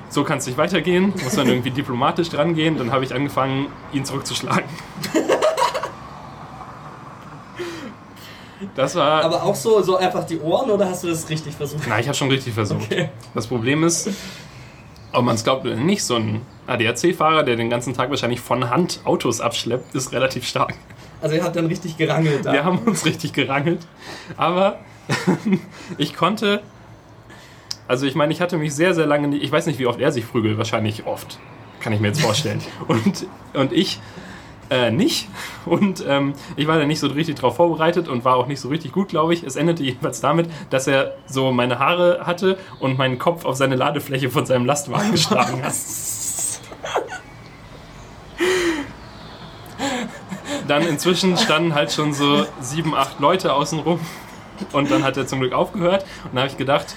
[0.09, 1.13] so kann es nicht weitergehen.
[1.23, 2.77] Muss dann irgendwie diplomatisch dran gehen.
[2.77, 4.65] Dann habe ich angefangen, ihn zurückzuschlagen.
[8.75, 9.23] Das war.
[9.23, 11.83] Aber auch so, so einfach die Ohren oder hast du das richtig versucht?
[11.87, 12.91] Na, ich habe schon richtig versucht.
[12.91, 13.09] Okay.
[13.33, 14.09] Das Problem ist,
[15.11, 18.69] ob man es glaubt oder nicht, so ein ADAC-Fahrer, der den ganzen Tag wahrscheinlich von
[18.69, 20.75] Hand Autos abschleppt, ist relativ stark.
[21.21, 22.53] Also ihr habt dann richtig gerangelt da.
[22.53, 23.85] Wir haben uns richtig gerangelt.
[24.37, 24.79] Aber
[25.97, 26.61] ich konnte.
[27.87, 29.43] Also ich meine, ich hatte mich sehr, sehr lange nicht.
[29.43, 30.57] Ich weiß nicht, wie oft er sich prügelt.
[30.57, 31.39] Wahrscheinlich oft.
[31.81, 32.61] Kann ich mir jetzt vorstellen.
[32.87, 33.99] Und, und ich
[34.69, 35.27] äh, nicht.
[35.65, 38.69] Und ähm, ich war da nicht so richtig drauf vorbereitet und war auch nicht so
[38.69, 39.43] richtig gut, glaube ich.
[39.43, 43.75] Es endete jedenfalls damit, dass er so meine Haare hatte und meinen Kopf auf seine
[43.75, 45.73] Ladefläche von seinem Lastwagen geschlagen hat.
[50.67, 53.99] Dann inzwischen standen halt schon so sieben, acht Leute außenrum.
[54.71, 56.03] Und dann hat er zum Glück aufgehört.
[56.25, 56.95] Und dann habe ich gedacht,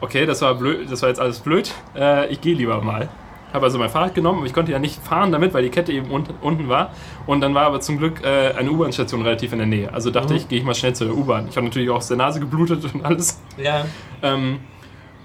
[0.00, 1.72] okay, das war blöd, das war jetzt alles blöd.
[1.94, 3.08] Äh, ich gehe lieber mal.
[3.56, 5.90] Habe also mein Fahrrad genommen, aber ich konnte ja nicht fahren damit, weil die Kette
[5.90, 6.92] eben un unten war.
[7.26, 9.92] Und dann war aber zum Glück äh, eine U-Bahn-Station relativ in der Nähe.
[9.92, 11.48] Also dachte ich, gehe ich mal schnell zur U-Bahn.
[11.48, 13.40] Ich habe natürlich auch aus der Nase geblutet und alles.
[13.56, 13.86] Ja.
[14.22, 14.60] Ähm,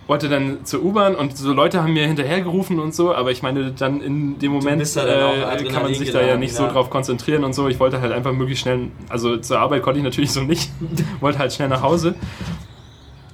[0.08, 3.72] wollte dann zur U-Bahn und so Leute haben mir hinterhergerufen und so, aber ich meine,
[3.72, 6.70] dann in dem Moment äh, kann man sich da ja nicht so ja.
[6.70, 7.67] drauf konzentrieren und so.
[7.67, 10.72] Ich wollte halt einfach möglichst schnell, also zur Arbeit konnte ich natürlich so nicht,
[11.20, 12.15] wollte halt schnell nach Hause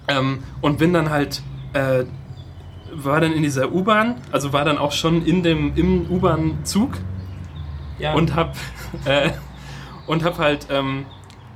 [0.07, 1.41] ähm, und bin dann halt,
[1.73, 2.03] äh,
[3.07, 6.97] war dann in dieser U-Bahn, also war dann auch schon in dem, im U-Bahn-Zug
[7.99, 8.13] ja.
[8.13, 8.55] und hab
[9.05, 9.31] äh,
[10.07, 11.05] und hab halt ähm,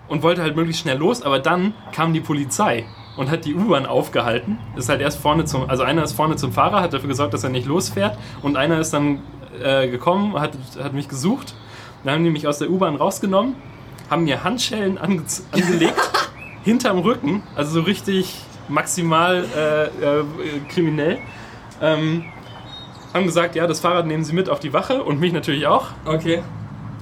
[0.08, 2.86] und wollte halt möglichst schnell los, aber dann kam die Polizei
[3.16, 4.58] und hat die U-Bahn aufgehalten.
[4.76, 7.44] Ist halt erst vorne zum, also einer ist vorne zum Fahrer, hat dafür gesorgt, dass
[7.44, 9.20] er nicht losfährt und einer ist dann
[9.64, 11.56] äh, gekommen, hat, hat mich gesucht.
[12.04, 13.56] Dann haben die mich aus der U-Bahn rausgenommen,
[14.10, 16.12] haben mir Handschellen ange angelegt
[16.64, 18.36] hinterm Rücken, also so richtig
[18.68, 20.24] maximal äh, äh,
[20.70, 21.20] kriminell.
[21.82, 22.26] Ähm,
[23.14, 25.88] haben gesagt, ja, das Fahrrad nehmen Sie mit auf die Wache und mich natürlich auch.
[26.06, 26.42] okay.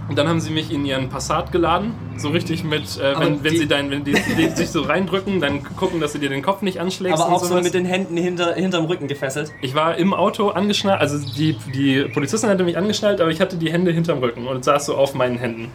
[0.10, 3.56] Und dann haben sie mich in ihren Passat geladen, so richtig mit, äh, wenn, wenn
[3.56, 6.64] sie dein, wenn die, die sich so reindrücken, dann gucken, dass du dir den Kopf
[6.64, 9.52] nicht anschlägst Aber auch so mit den Händen hinter, hinterm Rücken gefesselt.
[9.62, 13.58] ich war im Auto angeschnallt, also die, die Polizistin hatte mich angeschnallt, aber ich hatte
[13.58, 15.70] die Hände hinterm Rücken und saß so auf meinen Händen.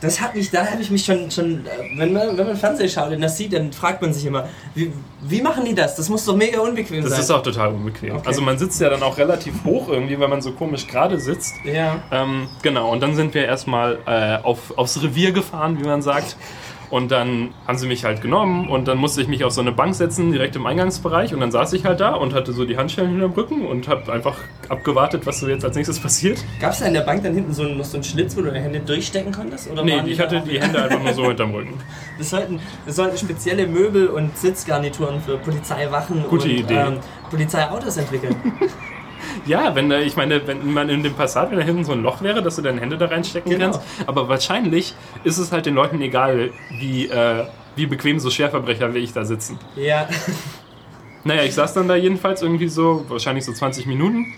[0.00, 2.88] Das hat mich, da habe ich mich schon, schon äh, wenn man, wenn man Fernsehen
[2.88, 5.96] schaut und das sieht, dann fragt man sich immer, wie, wie machen die das?
[5.96, 7.20] Das muss doch mega unbequem Das sein.
[7.20, 8.14] ist auch total unbequem.
[8.16, 8.26] Okay.
[8.26, 11.54] Also man sitzt ja dann auch relativ hoch irgendwie, weil man so komisch gerade sitzt.
[11.64, 12.00] ja.
[12.12, 16.36] Ähm, genau, und dann sind wir erstmal äh, auf, aufs Revier gefahren, wie man sagt.
[16.90, 19.72] Und dann haben sie mich halt genommen und dann musste ich mich auf so eine
[19.72, 21.34] Bank setzen, direkt im Eingangsbereich.
[21.34, 24.10] Und dann saß ich halt da und hatte so die Handschellen hinterm Rücken und habe
[24.10, 24.36] einfach
[24.70, 26.38] abgewartet, was so jetzt als nächstes passiert.
[26.60, 28.46] Gab es da in der Bank dann hinten so, einen- so einen Schlitz, wo du
[28.46, 29.70] deine Hände durchstecken konntest?
[29.70, 31.74] Oder Nee, ich hatte die Hände einfach nur so hinterm Rücken.
[32.16, 36.70] Das sollten, das sollten spezielle Möbel und Sitzgarnituren für Polizeiwachen Gute und.
[36.70, 36.98] Ähm,
[37.30, 38.34] Polizeiautos entwickeln.
[39.46, 42.02] Ja, wenn da, ich meine, wenn man in dem Passat, wenn da hinten so ein
[42.02, 43.64] Loch wäre, dass du deine Hände da reinstecken Genau.
[43.72, 43.80] kannst.
[44.06, 47.44] Aber wahrscheinlich ist es halt den Leuten egal, wie, äh,
[47.76, 49.58] wie bequem so Schwerverbrecher wie ich da sitzen.
[49.76, 50.08] ja.
[51.24, 54.32] Naja, ich saß dann da jedenfalls irgendwie so, wahrscheinlich so 20 Minuten.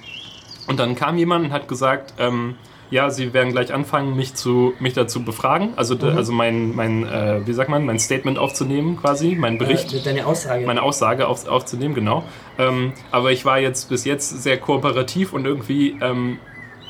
[0.66, 2.56] Und dann kam jemand und hat gesagt, ähm,
[2.90, 5.74] ja, sie werden gleich anfangen, mich, zu, mich dazu befragen.
[5.76, 6.16] Also, Mhm.
[6.16, 9.92] also mein, mein äh, wie sagt man, mein Statement aufzunehmen quasi, mein Bericht.
[9.94, 10.66] Äh, deine Aussage.
[10.66, 12.24] meine Aussage auf, aufzunehmen, genau.
[12.58, 16.38] Ähm, aber ich war jetzt bis jetzt sehr kooperativ und irgendwie ähm,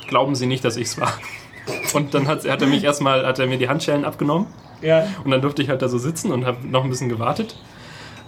[0.08, 1.12] glauben sie nicht, dass ich es war.
[1.92, 4.46] Und dann hat, hat er mich erstmal, hat er mir die Handschellen abgenommen
[4.80, 5.06] ja.
[5.24, 7.56] und dann durfte ich halt da so sitzen und habe noch ein bisschen gewartet.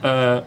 [0.02, 0.42] Äh,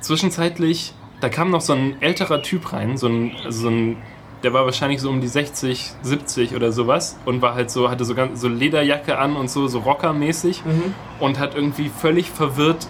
[0.00, 3.96] zwischenzeitlich, da kam noch so ein älterer Typ rein, so ein, so ein
[4.42, 8.04] der war wahrscheinlich so um die 60, 70 oder sowas und war halt so, hatte
[8.04, 10.94] so ganz so Lederjacke an und so, so Rockermäßig Mhm.
[11.20, 12.88] und hat irgendwie völlig verwirrt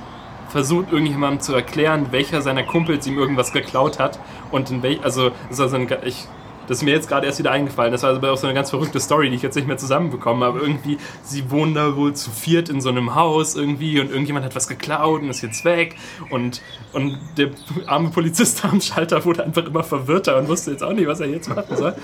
[0.49, 4.19] versucht, irgendjemandem zu erklären, welcher seiner Kumpels ihm irgendwas geklaut hat
[4.51, 6.27] und in welch, also, das, war so ein, ich,
[6.73, 7.93] das ist mir jetzt gerade erst wieder eingefallen.
[7.93, 10.47] Das war aber auch so eine ganz verrückte Story, die ich jetzt nicht mehr zusammenbekomme.
[10.47, 14.47] Aber irgendwie, sie wohnen da wohl zu viert in so einem Haus irgendwie und irgendjemand
[14.47, 15.97] hat was geklaut und ist jetzt weg.
[16.31, 16.63] Und,
[16.95, 17.51] und der
[17.87, 21.27] arme Polizist am Schalter wurde einfach immer verwirrter und wusste jetzt auch nicht, was er
[21.27, 21.95] jetzt machen soll.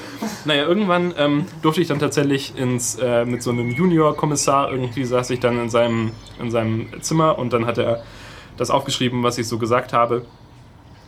[0.45, 5.31] Naja, irgendwann ähm, durfte ich dann tatsächlich ins, äh, mit so einem Junior-Kommissar, irgendwie saß
[5.31, 8.03] ich dann in seinem, in seinem Zimmer und dann hat er
[8.59, 10.27] das aufgeschrieben, was ich so gesagt habe.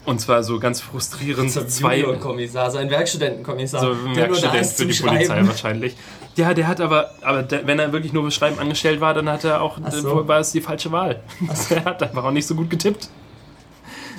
[0.06, 1.50] Und zwar so ganz frustrierend.
[1.50, 3.80] So ein zwei, Junior-Kommissar, so ein Werkstudentenkommissar.
[3.80, 5.48] so ein Werkstudent für die Polizei Schreiben.
[5.48, 5.96] wahrscheinlich.
[6.36, 9.44] Ja, der hat aber, aber der, wenn er wirklich nur Schreiben angestellt war, dann hat
[9.44, 10.26] er auch, Ach so.
[10.26, 11.20] war es die falsche Wahl.
[11.70, 13.08] Er hat einfach auch nicht so gut getippt.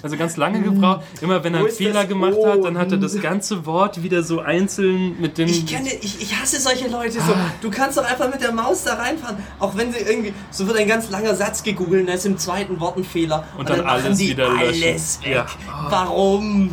[0.03, 1.01] Also ganz lange gebraucht.
[1.21, 2.47] Immer wenn er einen Fehler gemacht O?
[2.47, 5.47] hat, dann hat er das ganze Wort wieder so einzeln mit den.
[5.47, 7.33] Ich kenne, ich, ich hasse solche Leute so.
[7.33, 7.51] Ah.
[7.61, 9.37] Du kannst doch einfach mit der Maus da reinfahren.
[9.59, 12.79] Auch wenn sie irgendwie, so wird ein ganz langer Satz gegoogelt, da ist im zweiten
[12.79, 13.45] Wort ein Fehler.
[13.57, 14.83] Und dann machen alles wieder löschen.
[14.83, 15.31] alles weg.
[15.31, 15.45] Ja.
[15.89, 16.71] Warum?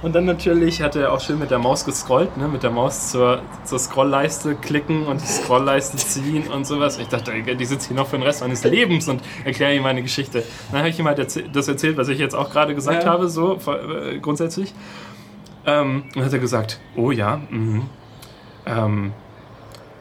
[0.00, 2.46] Und dann natürlich hat er auch schön mit der Maus gescrollt, ne?
[2.46, 6.98] mit der Maus zur, zur Scrollleiste klicken und die Scrollleiste ziehen und sowas.
[6.98, 10.02] Ich dachte, die sitzt hier noch für den Rest meines Lebens und erkläre ihm meine
[10.02, 10.44] Geschichte.
[10.70, 13.10] Dann habe ich ihm halt erzäh das erzählt, was ich jetzt auch gerade gesagt Ja.
[13.10, 14.72] habe, so äh, grundsätzlich.
[15.66, 17.86] Ähm, und hat er gesagt, oh ja, mhm.
[18.66, 19.12] ähm,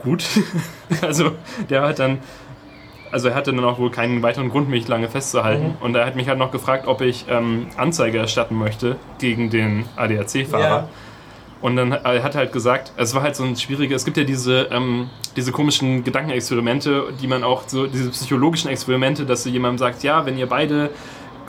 [0.03, 0.23] gut.
[1.01, 1.31] also
[1.71, 2.19] der hat dann,
[3.11, 5.69] also er hatte dann auch wohl keinen weiteren Grund, mich lange festzuhalten.
[5.69, 5.75] Mhm.
[5.81, 9.85] Und er hat mich halt noch gefragt, ob ich ähm, Anzeige erstatten möchte gegen den
[9.95, 10.63] ADAC-Fahrer.
[10.63, 10.89] Ja.
[11.59, 14.23] Und dann hat- er halt gesagt, es war halt so ein schwieriger, es gibt ja
[14.23, 19.79] diese, ähm, diese komischen Gedankenexperimente, die man auch so, diese psychologischen Experimente, dass du jemandem
[19.79, 20.91] sagt, ja, wenn ihr beide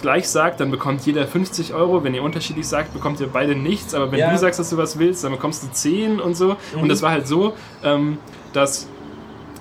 [0.01, 3.95] gleich sagt, dann bekommt jeder 50 Euro, wenn ihr unterschiedlich sagt, bekommt ihr beide nichts,
[3.95, 4.31] aber wenn Ja.
[4.31, 6.57] du sagst, dass du was willst, dann bekommst du 10 und so.
[6.75, 6.83] Mhm.
[6.83, 7.53] Und das war halt so,
[7.85, 8.17] ähm,
[8.53, 8.89] dass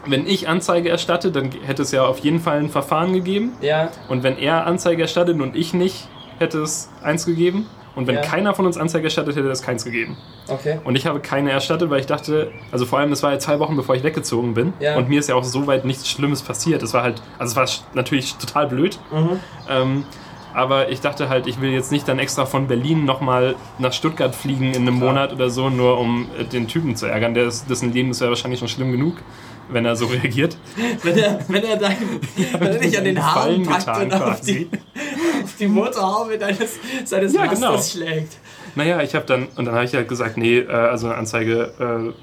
[0.08, 3.54] wenn ich Anzeige erstatte, dann hätte es ja auf jeden Fall ein Verfahren gegeben.
[3.62, 6.08] Ja, Und wenn er Anzeige erstattet und ich nicht,
[6.40, 7.66] hätte es eins gegeben.
[7.96, 8.22] Und wenn Ja.
[8.22, 10.18] keiner von uns Anzeige erstattet, hätte es keins gegeben.
[10.50, 10.80] okay.
[10.84, 13.58] Und ich habe keine erstattet, weil ich dachte, also vor allem, das war ja zwei
[13.60, 14.74] Wochen bevor ich weggezogen bin.
[14.80, 14.96] Ja.
[14.98, 16.84] Und mir ist ja auch soweit nichts Schlimmes passiert.
[16.84, 19.00] Es war halt, also es war natürlich total blöd.
[19.12, 19.40] Mhm.
[19.68, 20.04] Ähm,
[20.54, 24.34] aber ich dachte halt, ich will jetzt nicht dann extra von Berlin nochmal nach Stuttgart
[24.36, 25.10] fliegen in einem Klar.
[25.14, 27.34] Monat oder so, nur um äh, den Typen zu ärgern.
[27.34, 29.18] Der ist, dessen Leben ist ja wahrscheinlich schon schlimm genug,
[29.70, 30.58] wenn er so reagiert.
[31.04, 31.98] Wenn er, wenn er, dein,
[32.60, 34.70] wenn er dich an den Haaren packt getan und auf quasi.
[34.70, 34.78] die,
[35.44, 37.78] auf die Motorhaube deines, seines Ja, genau.
[37.82, 38.38] schlägt.
[38.76, 42.14] Naja, ich habe dann, und dann habe ich halt gesagt, nee, äh, also eine Anzeige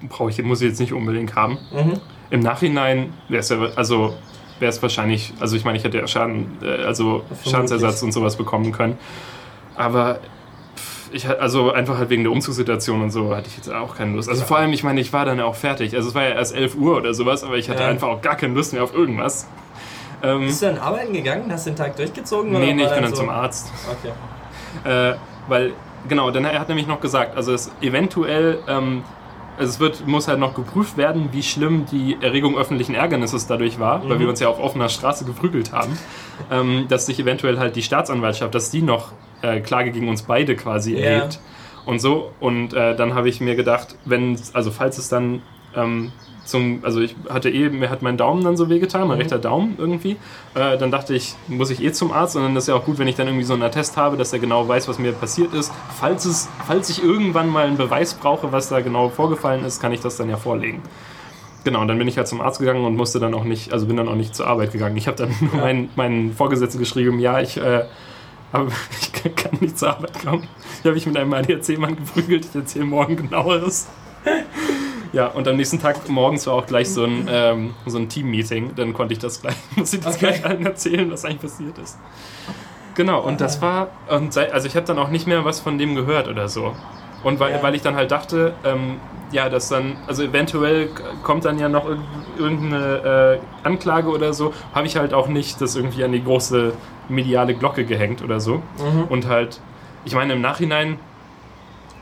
[0.00, 1.58] äh, brauche ich, muss ich jetzt nicht unbedingt haben.
[1.72, 2.00] Mhm.
[2.30, 4.14] Im Nachhinein wäre es ja, also
[4.58, 7.50] wäre es wahrscheinlich, also ich meine, ich hätte ja Schaden, äh, also Vermutlich.
[7.52, 8.98] Schadensersatz und sowas bekommen können.
[9.76, 10.20] Aber
[11.12, 14.14] ich hatte, also einfach halt wegen der Umzugssituation und so hatte ich jetzt auch keine
[14.14, 14.28] Lust.
[14.28, 15.94] Also vor allem, ich meine, ich war dann ja auch fertig.
[15.96, 17.88] Also es war ja erst 11 Uhr oder sowas, aber ich hatte Ja.
[17.88, 19.46] einfach auch gar keine Lust mehr auf irgendwas.
[20.22, 21.50] Ähm, Bist du dann arbeiten gegangen?
[21.50, 22.52] Hast du den Tag durchgezogen?
[22.52, 23.72] nee, nee, ich bin dann dann zum Arzt.
[23.90, 24.12] Okay.
[25.12, 25.14] Äh,
[25.48, 25.72] weil,
[26.08, 29.02] genau, dann er hat nämlich noch gesagt, also es eventuell, ähm,
[29.60, 33.78] also es wird, muss halt noch geprüft werden, wie schlimm die Erregung öffentlichen Ärgernisses dadurch
[33.78, 34.20] war, weil Mhm.
[34.22, 35.96] wir uns ja auf offener Straße geprügelt haben,
[36.50, 40.56] ähm, dass sich eventuell halt die Staatsanwaltschaft, dass die noch äh, Klage gegen uns beide
[40.56, 41.00] quasi Ja.
[41.04, 41.38] erhebt
[41.86, 42.32] und so.
[42.40, 45.42] Und äh, dann habe ich mir gedacht, wenn, also falls es dann
[45.76, 46.12] ähm,
[46.44, 49.22] zum, also ich hatte eh, mir hat mein Daumen dann so wehgetan, mein Mhm.
[49.22, 50.16] rechter Daumen irgendwie.
[50.54, 52.98] Äh, dann dachte ich, muss ich eh zum Arzt und dann ist ja auch gut,
[52.98, 55.54] wenn ich dann irgendwie so einen Attest habe, dass er genau weiß, was mir passiert
[55.54, 55.72] ist.
[56.00, 59.92] Falls es, falls ich irgendwann mal einen Beweis brauche, was da genau vorgefallen ist, kann
[59.92, 60.82] ich das dann ja vorlegen.
[61.62, 63.86] Genau, und dann bin ich halt zum Arzt gegangen und musste dann auch nicht, also
[63.86, 64.96] bin dann auch nicht zur Arbeit gegangen.
[64.96, 65.60] Ich habe dann nur Ja.
[65.60, 67.84] meinen, meinen Vorgesetzten geschrieben, ja, ich, äh,
[68.50, 68.68] aber
[69.00, 70.48] ich kann- kann nicht zur Arbeit kommen.
[70.80, 73.86] Ich habe mich mit einem ADAC-Mann geprügelt, ich erzähle morgen genaueres.
[75.12, 78.76] Ja, und am nächsten Tag morgens war auch gleich so ein, ähm, so ein Team-Meeting.
[78.76, 80.26] Dann konnte ich das gleich, muss ich das Okay.
[80.26, 81.98] gleich allen erzählen, was eigentlich passiert ist.
[82.94, 85.78] Genau, und das war, und seit, also ich habe dann auch nicht mehr was von
[85.78, 86.74] dem gehört oder so.
[87.24, 87.62] Und weil, Ja.
[87.62, 88.96] weil ich dann halt dachte, ähm,
[89.32, 90.88] ja, dass dann, also eventuell
[91.22, 91.98] kommt dann ja noch irg-
[92.38, 96.72] irgendeine äh, Anklage oder so, habe ich halt auch nicht das irgendwie an die große
[97.08, 98.56] mediale Glocke gehängt oder so.
[98.56, 99.04] Mhm.
[99.08, 99.60] Und halt,
[100.04, 100.98] ich meine, im Nachhinein,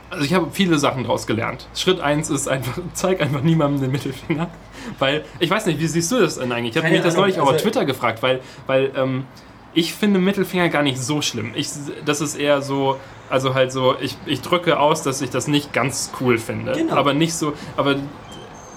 [0.09, 1.67] also ich habe viele Sachen draus gelernt.
[1.75, 4.49] Schritt eins ist einfach, zeig einfach niemandem den Mittelfinger.
[4.97, 6.75] Weil, ich weiß nicht, wie siehst du das denn eigentlich?
[6.75, 9.25] Ich habe mich das neulich auch auf also- Twitter gefragt, weil, weil ähm,
[9.73, 11.51] ich finde Mittelfinger gar nicht so schlimm.
[11.55, 11.69] Ich,
[12.05, 12.97] das ist eher so,
[13.29, 16.73] also halt so, ich, ich drücke aus, dass ich das nicht ganz cool finde.
[16.73, 16.95] Genau.
[16.95, 17.95] Aber nicht so, aber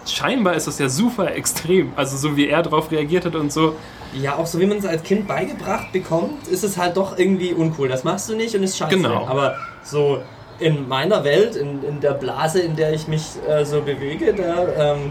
[0.06, 1.92] scheinbar ist das ja super extrem.
[1.96, 3.76] Also so wie er darauf reagiert hat und so.
[4.14, 7.54] Ja, auch so wie man es als Kind beigebracht bekommt, ist es halt doch irgendwie
[7.54, 7.88] uncool.
[7.88, 8.94] Das machst du nicht und ist scheiße.
[8.94, 9.26] Genau.
[9.26, 10.22] Aber so
[10.62, 14.92] in meiner Welt, in, in der Blase, in der ich mich äh, so bewege, da,
[14.92, 15.10] ähm,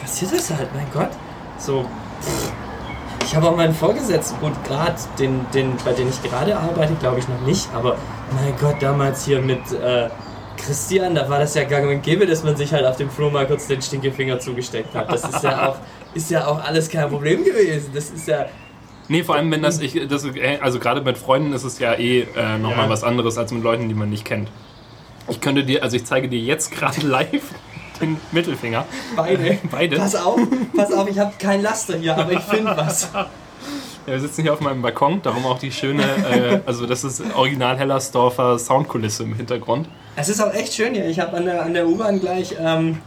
[0.00, 1.10] passiert das halt, mein Gott.
[1.58, 1.84] So,
[2.20, 2.52] pff.
[3.24, 7.18] ich habe auch meinen Vorgesetzten, gut, gerade den, den, bei dem ich gerade arbeite, glaube
[7.20, 7.96] ich noch nicht, aber
[8.34, 10.08] mein Gott, damals hier mit äh,
[10.56, 13.30] Christian, da war das ja gang und gäbe, dass man sich halt auf dem Flur
[13.30, 15.10] mal kurz den Stinkefinger zugesteckt hat.
[15.10, 15.76] Das ist ja auch,
[16.14, 17.90] ist ja auch alles kein Problem gewesen.
[17.94, 18.46] Das ist ja.
[19.08, 20.24] Nee, vor allem, wenn das, ich, das
[20.60, 22.88] also gerade mit Freunden ist es ja eh äh, nochmal Ja.
[22.88, 24.48] was anderes als mit Leuten, die man nicht kennt.
[25.28, 27.42] Ich könnte dir, also ich zeige dir jetzt gerade live
[28.00, 28.84] den Mittelfinger.
[29.16, 29.58] Beide.
[29.70, 29.96] Beide.
[29.96, 30.40] Pass auf,
[30.76, 33.08] pass auf, ich habe kein Laster hier, aber ich finde was.
[34.04, 37.22] Ja, wir sitzen hier auf meinem Balkon, darum auch die schöne, äh, also das ist
[37.36, 39.88] original Hellersdorfer Soundkulisse im Hintergrund.
[40.16, 41.06] Es ist auch echt schön hier.
[41.06, 42.98] Ich habe an der, an der U-Bahn gleich ähm,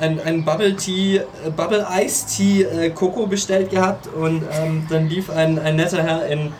[0.00, 5.10] ein, ein Bubble Tea, äh, Bubble Ice Tea äh, Coco bestellt gehabt und ähm, dann
[5.10, 6.50] lief ein, ein netter Herr in,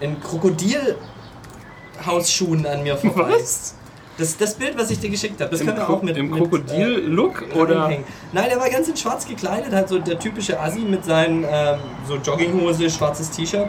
[0.00, 3.34] in Krokodilhausschuhen an mir vorbei.
[3.38, 3.74] Was?
[4.18, 6.16] Das, das Bild, was ich dir geschickt habe, das Im, können wir Kro auch mit.
[6.16, 7.88] im mit, Krokodil-Look äh, oder?
[8.32, 11.78] Nein, er war ganz in schwarz gekleidet, halt so der typische Assi mit seinen ähm,
[12.08, 13.66] so Jogginghose, schwarzes T-Shirt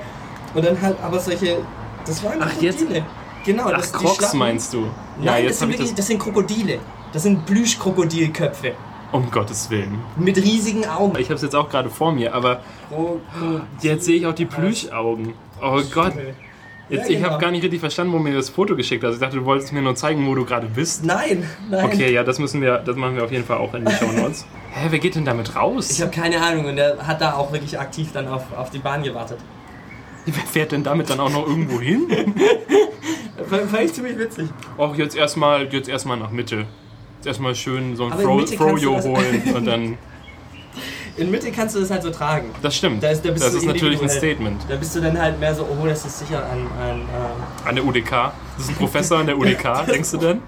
[0.54, 1.58] und dann halt aber solche.
[2.06, 3.06] Das waren Ach, jetzt- Krokodile.
[3.46, 4.78] Genau, Ach, das die Crocs Schlappen- meinst du?
[4.82, 4.90] Nein,
[5.24, 5.96] ja, das, jetzt sind wirklich, das.
[5.98, 6.80] das sind Krokodile.
[7.14, 8.74] Das sind Plüschkrokodilköpfe.
[9.12, 10.00] Um Gottes Willen.
[10.18, 11.18] Mit riesigen Augen.
[11.18, 13.62] Ich habe es jetzt auch gerade vor mir, aber Krokodil.
[13.82, 15.34] jetzt sehe ich auch die Plüschaugen.
[15.62, 16.14] Oh Gott.
[16.90, 17.40] Jetzt, Ja, Ich habe genau.
[17.40, 19.16] gar nicht richtig verstanden, wo mir das Foto geschickt hast.
[19.16, 21.04] Ich dachte, du wolltest mir nur zeigen, wo du gerade bist.
[21.04, 21.86] Nein, nein.
[21.86, 24.12] Okay, ja, das müssen wir, das machen wir auf jeden Fall auch in die Show
[24.12, 24.46] Notes.
[24.72, 25.92] Hä, wer geht denn damit raus?
[25.92, 28.80] Ich habe keine Ahnung und er hat da auch wirklich aktiv dann auf, auf die
[28.80, 29.40] Bahn gewartet.
[30.26, 32.08] wer fährt denn damit dann auch noch irgendwo hin?
[33.50, 34.48] Fand ich ziemlich witzig.
[34.78, 36.66] Och, jetzt erstmal, jetzt erstmal nach Mitte.
[37.18, 39.98] Jetzt erstmal schön so ein Fro Froyo holen und dann.
[41.18, 42.52] In Mitte kannst du das halt so tragen.
[42.62, 43.02] Das stimmt.
[43.04, 44.10] Da ist- da das ist natürlich ein.
[44.10, 44.62] Statement.
[44.70, 46.60] Da bist du dann halt mehr so, oh, das ist sicher ein.
[46.82, 47.06] ein ähm,
[47.66, 48.32] An der UDK.
[48.56, 50.42] Das ist ein Professor an der UDK, denkst du denn?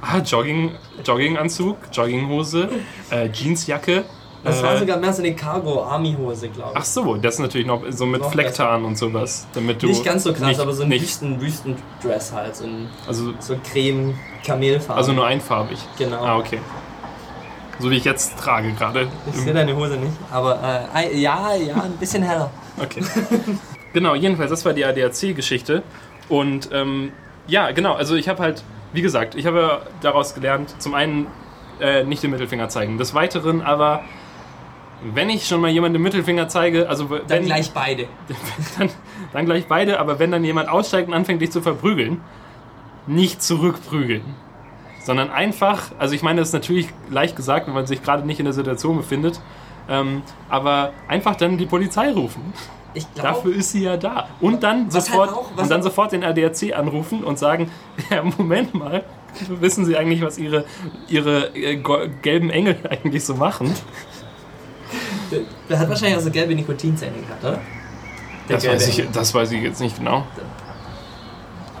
[0.00, 0.72] Ah, Jogging,
[1.04, 2.68] Jogginganzug, Jogginghose,
[3.10, 4.04] äh, Jeansjacke.
[4.44, 6.76] das äh, war sogar mehr so eine Cargo-Army-Hose, glaube ich.
[6.78, 9.46] Ach so, das ist natürlich noch so mit Noch Flecktarn und sowas.
[9.54, 12.54] Damit du nicht ganz so krass, nicht, aber so ein Wüsten, Wüstendress halt.
[12.56, 14.14] So, ein, also, so creme
[14.46, 15.78] kamelfarben also nur einfarbig.
[15.98, 16.22] Genau.
[16.24, 16.60] Ah, okay.
[17.80, 19.08] So wie ich jetzt trage gerade.
[19.26, 22.50] Ich sehe deine Hose nicht, aber äh, ja, ja, ein bisschen heller.
[22.76, 23.02] Okay.
[23.92, 25.82] genau, jedenfalls, das war die ADAC-Geschichte.
[26.28, 27.12] Und ähm,
[27.46, 31.28] ja, genau, also ich habe halt, wie gesagt, ich habe daraus gelernt, zum einen
[31.80, 32.98] äh, nicht den Mittelfinger zeigen.
[32.98, 34.02] Des Weiteren aber,
[35.14, 38.06] wenn ich schon mal jemandem den Mittelfinger zeige, also Dann wenn, gleich beide.
[38.78, 38.90] dann,
[39.32, 42.20] dann gleich beide, aber wenn dann jemand aussteigt und anfängt, dich zu verprügeln,
[43.06, 44.22] nicht zurückprügeln.
[45.04, 48.38] Sondern einfach, also ich meine, das ist natürlich leicht gesagt, wenn man sich gerade nicht
[48.40, 49.40] in der Situation befindet,
[49.88, 52.52] ähm, aber einfach dann die Polizei rufen.
[52.94, 54.28] Ich glaube, Dafür ist sie ja da.
[54.40, 57.70] Und dann sofort, halt auch- und dann sofort den ADAC anrufen und sagen,
[58.10, 59.04] ja, Moment mal,
[59.60, 60.64] wissen Sie eigentlich, was Ihre,
[61.08, 61.76] ihre äh,
[62.22, 63.72] gelben Engel eigentlich so machen?
[65.30, 67.60] der, der hat wahrscheinlich auch so gelbe Nikotinzähne gehabt, oder?
[68.48, 70.24] Der Das weiß, ich, das weiß ich jetzt nicht genau.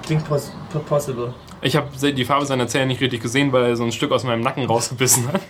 [0.04, 1.32] Klingt pos po- possible.
[1.60, 4.24] Ich habe die Farbe seiner Zähne nicht richtig gesehen, weil er so ein Stück aus
[4.24, 5.40] meinem Nacken rausgebissen hat.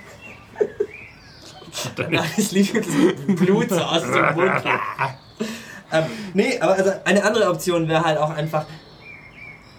[2.10, 4.64] Nein, es lief wirklich so Blut so aus dem Mund.
[5.92, 6.04] ähm,
[6.34, 8.66] nee, aber also eine andere Option wäre halt auch einfach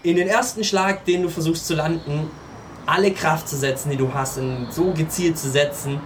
[0.03, 2.30] in den ersten Schlag, den du versuchst zu landen,
[2.86, 5.99] alle Kraft zu setzen, die du hast, und so gezielt zu setzen.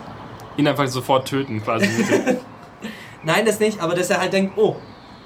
[0.57, 1.88] ihn einfach sofort töten, quasi.
[3.24, 4.76] Nein, das nicht, aber dass er halt denkt, oh,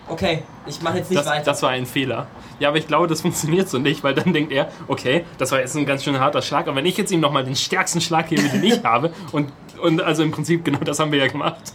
[0.10, 1.44] okay, ich mache jetzt nicht Das, weiter.
[1.46, 2.28] das war ein Fehler.
[2.60, 5.60] Ja, aber ich glaube, das funktioniert so nicht, weil dann denkt er, okay, das war
[5.60, 8.30] jetzt ein ganz schön harter Schlag, aber wenn ich jetzt ihm nochmal den stärksten Schlag
[8.30, 9.52] gebe, den ich habe, und,
[9.82, 11.74] und also im Prinzip genau das haben wir ja gemacht,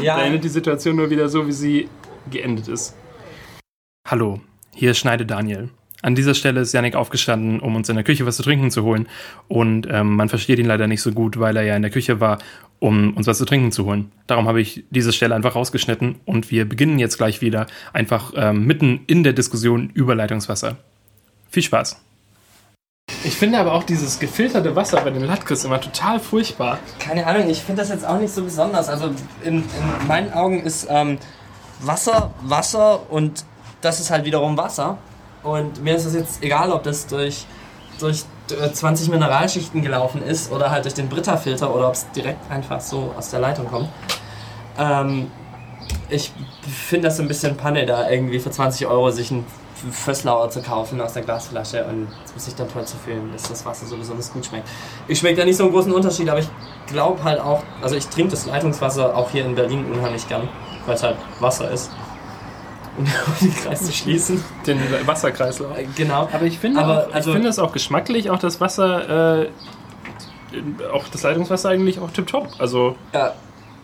[0.00, 1.88] ja, dann endet die Situation nur wieder so, wie sie
[2.30, 2.96] geendet ist.
[4.08, 4.40] Hallo,
[4.74, 5.70] hier ist Schneide Daniel.
[6.04, 8.82] An dieser Stelle ist Yannick aufgestanden, um uns in der Küche was zu trinken zu
[8.82, 9.08] holen.
[9.48, 12.20] Und ähm, man versteht ihn leider nicht so gut, weil er ja in der Küche
[12.20, 12.40] war,
[12.78, 14.12] um uns was zu trinken zu holen.
[14.26, 18.66] Darum habe ich diese Stelle einfach rausgeschnitten und wir beginnen jetzt gleich wieder einfach ähm,
[18.66, 20.76] mitten in der Diskussion über Leitungswasser.
[21.48, 21.98] Viel Spaß.
[23.24, 26.80] Ich finde aber auch dieses gefilterte Wasser bei den Latkes immer total furchtbar.
[26.98, 28.90] keine Ahnung, ich finde das jetzt auch nicht so besonders.
[28.90, 29.06] Also
[29.42, 29.64] in, in
[30.06, 31.16] meinen Augen ist ähm,
[31.80, 33.46] Wasser Wasser und
[33.80, 34.98] das ist halt wiederum Wasser.
[35.44, 37.46] Und mir ist es jetzt egal, ob das durch,
[38.00, 42.50] durch äh, 20 Mineralschichten gelaufen ist oder halt durch den Brita-Filter oder ob es direkt
[42.50, 43.88] einfach so aus der Leitung kommt.
[44.78, 45.30] Ähm,
[46.08, 46.32] ich
[46.62, 49.44] finde das ein bisschen Panne, da irgendwie für 20 Euro sich ein
[49.90, 53.84] Fösslauer zu kaufen aus der Glasflasche und sich dann toll zu fühlen, dass das Wasser
[53.86, 54.66] so besonders gut schmeckt.
[55.08, 56.48] Ich schmecke da nicht so einen großen Unterschied, aber ich
[56.86, 60.48] glaube halt auch, also ich trinke das Leitungswasser auch hier in Berlin unheimlich gern,
[60.86, 61.90] weil es halt Wasser ist.
[62.98, 63.04] Um
[63.40, 64.42] den Kreis zu schließen.
[64.66, 65.76] Den Wasserkreislauf.
[65.78, 66.28] Äh, Genau.
[66.32, 69.48] Aber ich finde, Aber, auch, also- ich finde es auch geschmacklich, auch das Wasser, äh,
[70.92, 72.48] auch das Leitungswasser eigentlich auch tipptopp.
[72.58, 73.32] Also, Ja,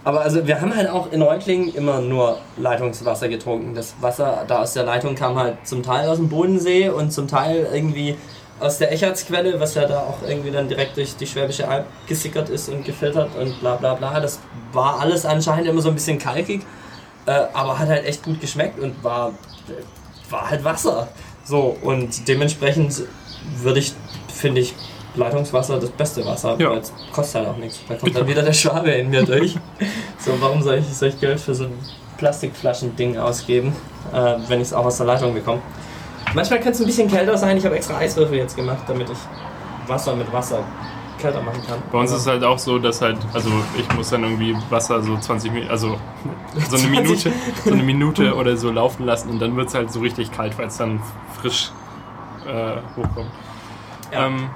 [0.05, 3.75] aber also wir haben halt auch in Reutlingen immer nur Leitungswasser getrunken.
[3.75, 7.27] Das Wasser da aus der Leitung kam halt zum Teil aus dem Bodensee und zum
[7.29, 8.17] Teil irgendwie
[8.61, 12.51] aus der Echertsquelle, was ja da auch irgendwie dann direkt durch die Schwäbische Alb gesickert
[12.51, 14.21] ist und gefiltert und bla bla bla.
[14.21, 14.39] Das
[14.73, 16.63] war alles anscheinend immer so ein bisschen kalkig,
[17.27, 19.33] äh, aber hat halt echt gut geschmeckt und war,
[20.31, 21.09] war halt Wasser.
[21.45, 23.03] So, und dementsprechend
[23.63, 23.93] würde ich,
[24.33, 24.75] finde ich,
[25.17, 26.71] Leitungswasser das beste Wasser, Ja.
[26.71, 27.81] weil es kostet halt auch nichts.
[27.89, 29.57] Da kommt dann wieder der Schwabe in mir durch.
[30.19, 31.73] So, warum soll ich, soll ich Geld für so ein
[32.19, 33.75] Plastikflaschending ausgeben,
[34.13, 35.63] äh, wenn ich es auch aus der Leitung bekomme?
[36.35, 37.57] Manchmal kann es ein bisschen kälter sein.
[37.57, 39.17] Ich habe extra Eiswürfel jetzt gemacht, damit ich
[39.89, 40.63] Wasser mit Wasser
[41.21, 41.83] kälter machen kann.
[41.93, 45.03] bei uns ist es halt auch so, dass halt, also ich muss dann irgendwie Wasser
[45.03, 45.99] so 20 Minuten, also
[46.55, 47.33] so eine 20 Minute,
[47.65, 50.59] so eine Minute oder so laufen lassen und dann wird es halt so richtig kalt,
[50.59, 51.01] weil es dann
[51.41, 51.71] frisch
[52.47, 53.31] äh, hochkommt.
[54.13, 54.27] Ja.
[54.27, 54.51] Ähm,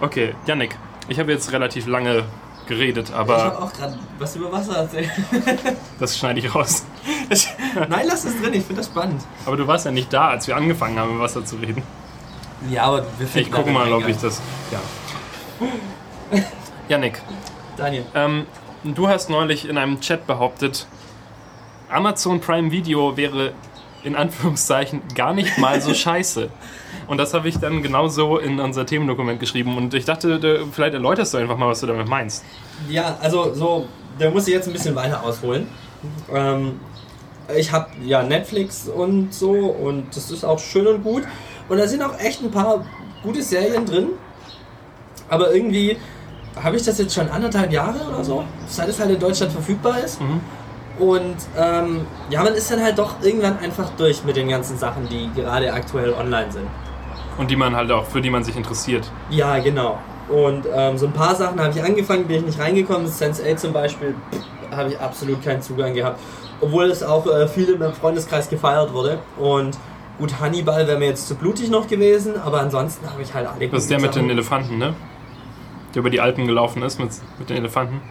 [0.00, 0.76] okay, Yannick,
[1.08, 2.24] ich habe jetzt relativ lange
[2.66, 5.10] geredet, ich habe aber auch gerade was über Wasser erzählt.
[6.00, 6.84] das schneide ich raus.
[7.88, 9.22] Nein, lass es drin, ich finde das spannend.
[9.44, 11.82] Aber du warst ja nicht da, als wir angefangen haben, über Wasser zu reden.
[12.70, 14.40] Ja, aber wir Ich finden gucke da mal, ob ich das.
[14.70, 14.80] Ja.
[16.88, 17.20] Yannick,
[17.76, 18.04] Daniel.
[18.14, 18.46] ähm,
[18.84, 20.86] du hast neulich in einem Chat behauptet,
[21.88, 23.52] Amazon Prime Video wäre
[24.02, 26.48] in Anführungszeichen gar nicht mal so scheiße.
[27.08, 29.76] Und das habe ich dann genauso in unser Themendokument geschrieben.
[29.76, 32.44] Und ich dachte, vielleicht erläuterst du einfach mal, was du damit meinst.
[32.88, 33.86] Ja, also so,
[34.18, 35.68] da muss ich jetzt ein bisschen weiter ausholen.
[36.32, 36.80] Ähm,
[37.56, 41.24] ich habe ja Netflix und so und das ist auch schön und gut.
[41.68, 42.84] Und da sind auch echt ein paar
[43.22, 44.08] gute Serien drin.
[45.28, 45.96] Aber irgendwie
[46.62, 50.00] habe ich das jetzt schon anderthalb Jahre oder so, seit es halt in Deutschland verfügbar
[50.00, 50.20] ist.
[50.20, 50.40] Mhm.
[50.98, 55.08] Und ähm, ja, man ist dann halt doch irgendwann einfach durch mit den ganzen Sachen,
[55.08, 56.66] die gerade aktuell online sind.
[57.36, 59.10] Und die man halt auch, für die man sich interessiert.
[59.28, 59.98] Ja, genau.
[60.28, 63.06] Und ähm, so ein paar Sachen habe ich angefangen, bin ich nicht reingekommen.
[63.06, 64.14] Sense8 zum Beispiel
[64.70, 66.18] habe ich absolut keinen Zugang gehabt.
[66.60, 69.18] Obwohl es auch äh, viel in meinem Freundeskreis gefeiert wurde.
[69.38, 69.76] Und
[70.18, 73.68] gut, Hannibal wäre mir jetzt zu blutig noch gewesen, aber ansonsten habe ich halt alle
[73.68, 74.94] Das ist der mit den Elefanten, ne?
[75.96, 78.02] Der über die Alpen gelaufen ist mit, mit den Elefanten.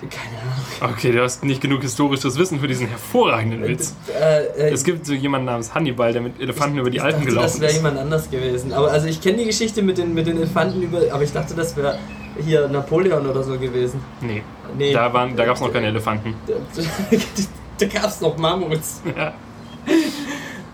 [0.00, 0.94] Keine Ahnung.
[0.96, 3.94] Okay, du hast nicht genug historisches Wissen für diesen hervorragenden Witz.
[4.18, 7.20] Äh, äh, Es gibt so jemanden namens Hannibal, der mit Elefanten über die ich Alpen
[7.20, 7.76] dachte, gelaufen Das wäre ist.
[7.78, 8.74] jemand anders gewesen.
[8.74, 11.00] Aber also ich kenne die Geschichte mit den, mit den Elefanten über.
[11.10, 11.98] Aber ich dachte, das wäre
[12.38, 14.00] hier Napoleon oder so gewesen.
[14.20, 14.42] Nee,
[14.76, 14.92] Nee.
[14.92, 16.34] da, waren, da gab es noch keine Elefanten.
[17.78, 19.00] da gab es noch Mammuts.
[19.16, 19.32] Ja.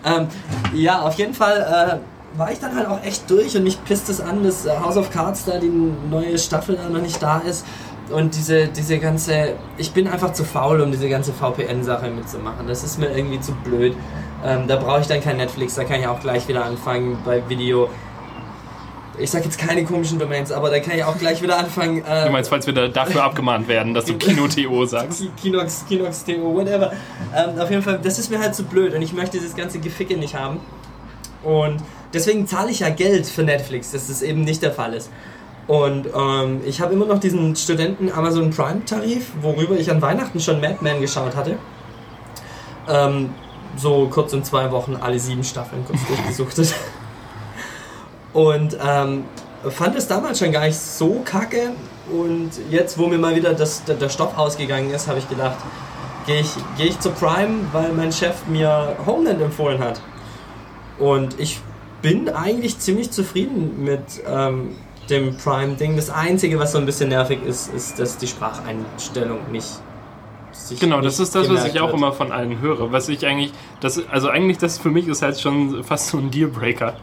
[0.05, 0.27] Ähm,
[0.73, 4.09] ja, auf jeden Fall äh, war ich dann halt auch echt durch und mich pisst
[4.09, 5.71] es an, dass äh, House of Cards da die
[6.09, 7.65] neue Staffel da noch nicht da ist.
[8.09, 9.55] Und diese, diese ganze.
[9.77, 12.65] Ich bin einfach zu faul, um diese ganze VPN-Sache mitzumachen.
[12.67, 13.97] Das ist mir irgendwie zu blöd.
[14.45, 17.41] Ähm, da brauche ich dann kein Netflix, da kann ich auch gleich wieder anfangen bei
[17.49, 17.89] Video.
[19.19, 22.05] Ich sag jetzt keine komischen Domains, aber da kann ich auch gleich wieder anfangen.
[22.05, 25.19] Äh, Du meinst, falls wir da dafür abgemahnt werden, dass du Kino-TO sagst?
[25.21, 26.91] Ki- Kinox, Kinox, TO, whatever.
[27.35, 29.79] Ähm, auf jeden Fall, das ist mir halt zu blöd und ich möchte dieses ganze
[29.79, 30.59] Geficke nicht haben.
[31.43, 31.81] Und
[32.13, 35.09] deswegen zahle ich ja Geld für Netflix, dass das eben nicht der Fall ist.
[35.67, 40.39] Und ähm, ich habe immer noch diesen Studenten Amazon Prime Tarif, worüber ich an Weihnachten
[40.39, 41.57] schon Mad Men geschaut hatte.
[42.87, 43.31] Ähm,
[43.75, 46.73] so kurz in zwei Wochen alle sieben Staffeln kurz durchgesuchtet.
[48.33, 49.25] Und ähm,
[49.69, 51.71] fand es damals schon gar nicht so kacke.
[52.11, 55.57] Und jetzt, wo mir mal wieder das, der, der Stoff ausgegangen ist, habe ich gedacht,
[56.25, 59.99] gehe ich, geh ich zu Prime, weil mein Chef mir Homeland empfohlen hat.
[60.99, 61.59] Und ich
[62.01, 64.75] bin eigentlich ziemlich zufrieden mit ähm,
[65.09, 65.95] dem Prime-Ding.
[65.95, 69.67] Das Einzige, was so ein bisschen nervig ist, ist, dass die Spracheinstellung nicht.
[70.51, 71.97] sich Genau, das nicht ist das, was ich auch wird.
[71.97, 72.91] immer von allen höre.
[72.91, 76.31] Was ich eigentlich, das, also eigentlich das für mich ist halt schon fast so ein
[76.31, 76.95] Dealbreaker.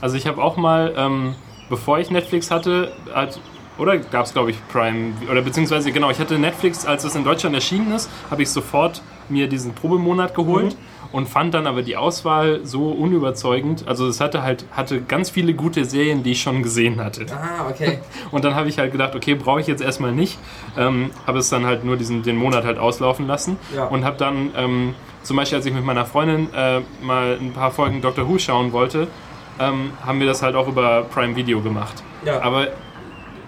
[0.00, 1.34] Also ich habe auch mal, ähm,
[1.68, 3.40] bevor ich Netflix hatte, hat,
[3.76, 7.24] oder gab es glaube ich Prime, oder beziehungsweise genau, ich hatte Netflix, als es in
[7.24, 10.76] Deutschland erschienen ist, habe ich sofort mir diesen Probemonat geholt.
[11.10, 13.88] Und fand dann aber die Auswahl so unüberzeugend.
[13.88, 17.24] Also es hatte halt hatte ganz viele gute Serien, die ich schon gesehen hatte.
[17.32, 18.00] Ah, okay.
[18.30, 20.38] Und dann habe ich halt gedacht, okay, brauche ich jetzt erstmal nicht.
[20.76, 23.56] Ähm, habe es dann halt nur diesen, den Monat halt auslaufen lassen.
[23.74, 23.86] Ja.
[23.86, 27.70] Und habe dann, ähm, zum Beispiel als ich mit meiner Freundin äh, mal ein paar
[27.70, 29.08] Folgen Doctor Who schauen wollte,
[29.58, 32.02] ähm, haben wir das halt auch über Prime Video gemacht.
[32.24, 32.42] Ja.
[32.42, 32.68] Aber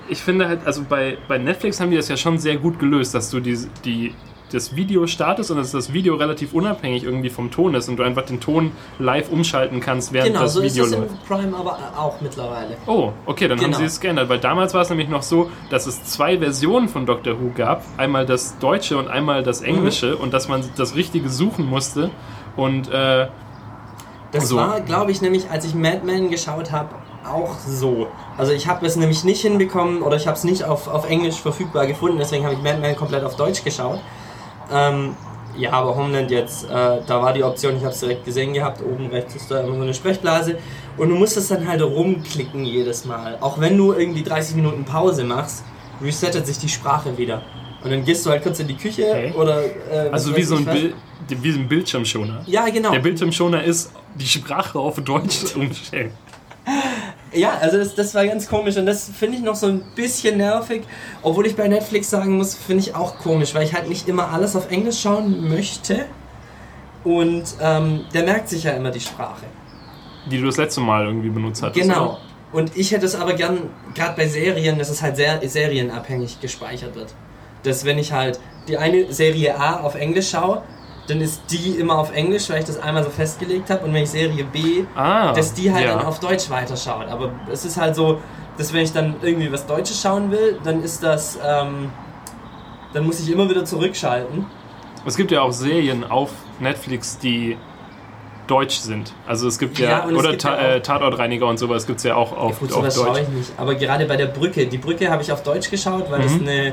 [0.09, 3.14] ich finde halt, also bei, bei Netflix haben die das ja schon sehr gut gelöst,
[3.14, 4.14] dass du die, die,
[4.53, 8.03] das Video startest und dass das Video relativ unabhängig irgendwie vom Ton ist und du
[8.03, 11.11] einfach den Ton live umschalten kannst, während Genau, das so ist Video es läuft.
[11.11, 12.76] in Prime aber auch mittlerweile.
[12.86, 13.78] Oh, okay, dann haben Genau.
[13.78, 17.07] sie es geändert, weil damals war es nämlich noch so, dass es zwei Versionen von
[17.07, 21.28] Doctor Who gab, einmal das deutsche und einmal das englische und dass man das richtige
[21.28, 22.11] suchen musste
[22.57, 23.28] Und äh,
[24.32, 24.57] Das So.
[24.57, 26.94] war, glaube ich, nämlich, als ich Mad Men geschaut habe,
[27.28, 28.07] auch so.
[28.38, 31.40] Also ich habe es nämlich nicht hinbekommen oder ich habe es nicht auf, auf Englisch
[31.40, 34.01] verfügbar gefunden, deswegen habe ich Mad Men komplett auf Deutsch geschaut.
[34.73, 35.14] Ähm,
[35.59, 36.68] ja, aber Homeland jetzt, äh,
[37.07, 39.75] da war die Option, ich habe es direkt gesehen gehabt, oben rechts ist da immer
[39.75, 40.59] so eine Sprechblase
[40.97, 43.37] und du musst es dann halt rumklicken jedes Mal.
[43.41, 45.64] Auch wenn du irgendwie 30 Minuten Pause machst,
[46.03, 47.43] resettet sich die Sprache wieder.
[47.83, 49.33] Und dann gehst du halt kurz in die Küche Okay.
[49.37, 49.64] oder...
[49.64, 50.64] Äh, also wie so ein.
[50.64, 50.95] Bild,
[51.29, 52.43] wie so ein Bildschirmschoner.
[52.47, 52.91] Ja, genau.
[52.91, 56.12] Der Bildschirmschoner ist die Sprache auf Deutsch umstellen.
[57.33, 60.39] Ja, also das, das war ganz komisch und das finde ich noch so ein bisschen
[60.39, 60.83] nervig.
[61.22, 64.33] Obwohl ich bei Netflix sagen muss, finde ich auch komisch, weil ich halt nicht immer
[64.33, 66.07] alles auf Englisch schauen möchte.
[67.05, 69.47] Und ähm, der merkt sich ja immer die Sprache.
[70.31, 71.81] Die du das letzte Mal irgendwie benutzt hattest.
[71.81, 72.05] Genau.
[72.05, 72.18] oder?
[72.53, 76.95] Und ich hätte es aber gern, gerade bei Serien, dass es halt sehr serienabhängig gespeichert
[76.97, 77.14] wird.
[77.62, 80.62] Dass wenn ich halt die eine Serie A auf Englisch schaue,
[81.11, 83.84] dann ist die immer auf Englisch, weil ich das einmal so festgelegt habe.
[83.84, 85.96] Und wenn ich Serie B Ah, dass die halt ja.
[85.96, 87.08] dann auf Deutsch weiterschaut.
[87.08, 88.18] Aber es ist halt so,
[88.56, 91.90] dass wenn ich dann irgendwie was Deutsches schauen will, dann ist das, ähm,
[92.92, 94.46] dann muss ich immer wieder zurückschalten.
[95.06, 97.56] Es gibt ja auch Serien auf Netflix, die
[98.46, 99.12] deutsch sind.
[99.26, 102.04] Also es gibt ja, Ja, oder gibt Ta ja äh, Tatortreiniger und sowas gibt es
[102.04, 103.20] ja auch auf, Gut, auf sowas schaue Deutsch.
[103.22, 103.52] ich nicht.
[103.56, 106.48] Aber gerade bei der Brücke, die Brücke habe ich auf Deutsch geschaut, weil das Mhm.
[106.48, 106.72] eine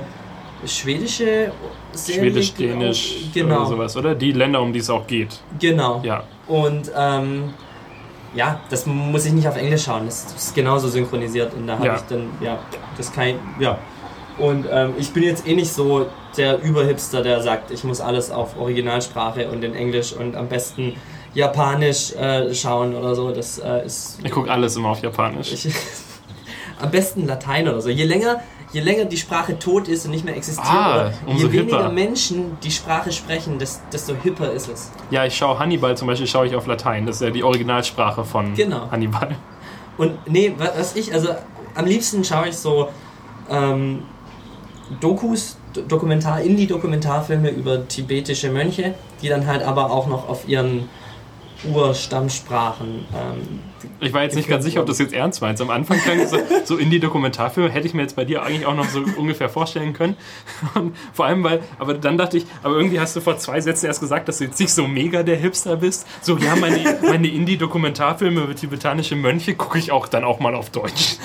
[0.66, 1.51] schwedische
[1.93, 4.16] Serie Schwedisch, Dänisch genau, oder sowas, oder?
[4.16, 5.39] Die Länder, um die es auch geht.
[5.60, 6.01] Genau.
[6.03, 6.24] Ja.
[6.47, 7.53] Und ähm,
[8.36, 10.05] ja, das muss ich nicht auf Englisch schauen.
[10.05, 11.95] Das ist genauso synchronisiert und da habe Ja.
[11.95, 12.60] ich dann, ja,
[12.97, 13.78] das kann ich, ja.
[14.38, 16.05] Und ähm, ich bin jetzt eh nicht so
[16.38, 20.93] der Überhipster, der sagt, ich muss alles auf Originalsprache und in Englisch und am besten
[21.34, 23.32] Japanisch äh, schauen oder so.
[23.32, 24.20] Das äh, ist.
[24.24, 25.51] Ich gucke alles immer auf Japanisch.
[25.53, 25.74] Ich,
[26.80, 27.89] am besten Latein oder so.
[27.89, 28.41] Je länger,
[28.78, 31.89] je länger die Sprache tot ist und nicht mehr existiert, Ah, je weniger hipper.
[31.89, 34.91] Menschen die Sprache sprechen, des- desto hipper ist es.
[35.09, 37.05] ja, ich schaue Hannibal zum Beispiel, schaue ich auf Latein.
[37.05, 38.89] Das ist ja die Originalsprache von Genau.
[38.91, 39.36] Hannibal.
[39.97, 41.30] Und nee, wa- was ich, also
[41.75, 42.89] am liebsten schaue ich so
[43.49, 44.03] ähm,
[45.01, 45.57] Dokus,
[45.88, 50.88] Dokumentar, Indie-Dokumentarfilme über tibetische Mönche, die dann halt aber auch noch auf ihren
[51.73, 53.05] Urstammsprachen.
[53.13, 53.59] Ähm,
[53.99, 55.61] Ich war jetzt nicht ganz sicher, ob das jetzt ernst meinst.
[55.61, 58.88] Am Anfang klang so, so Indie-Dokumentarfilme, hätte ich mir jetzt bei dir eigentlich auch noch
[58.89, 60.15] so ungefähr vorstellen können.
[60.75, 63.86] Und vor allem, weil, aber dann dachte ich, aber irgendwie hast du vor zwei Sätzen
[63.86, 66.07] erst gesagt, dass du jetzt nicht so mega der Hipster bist.
[66.21, 70.69] So, ja, meine, meine Indie-Dokumentarfilme über tibetanische Mönche gucke ich auch dann auch mal auf
[70.69, 71.17] Deutsch.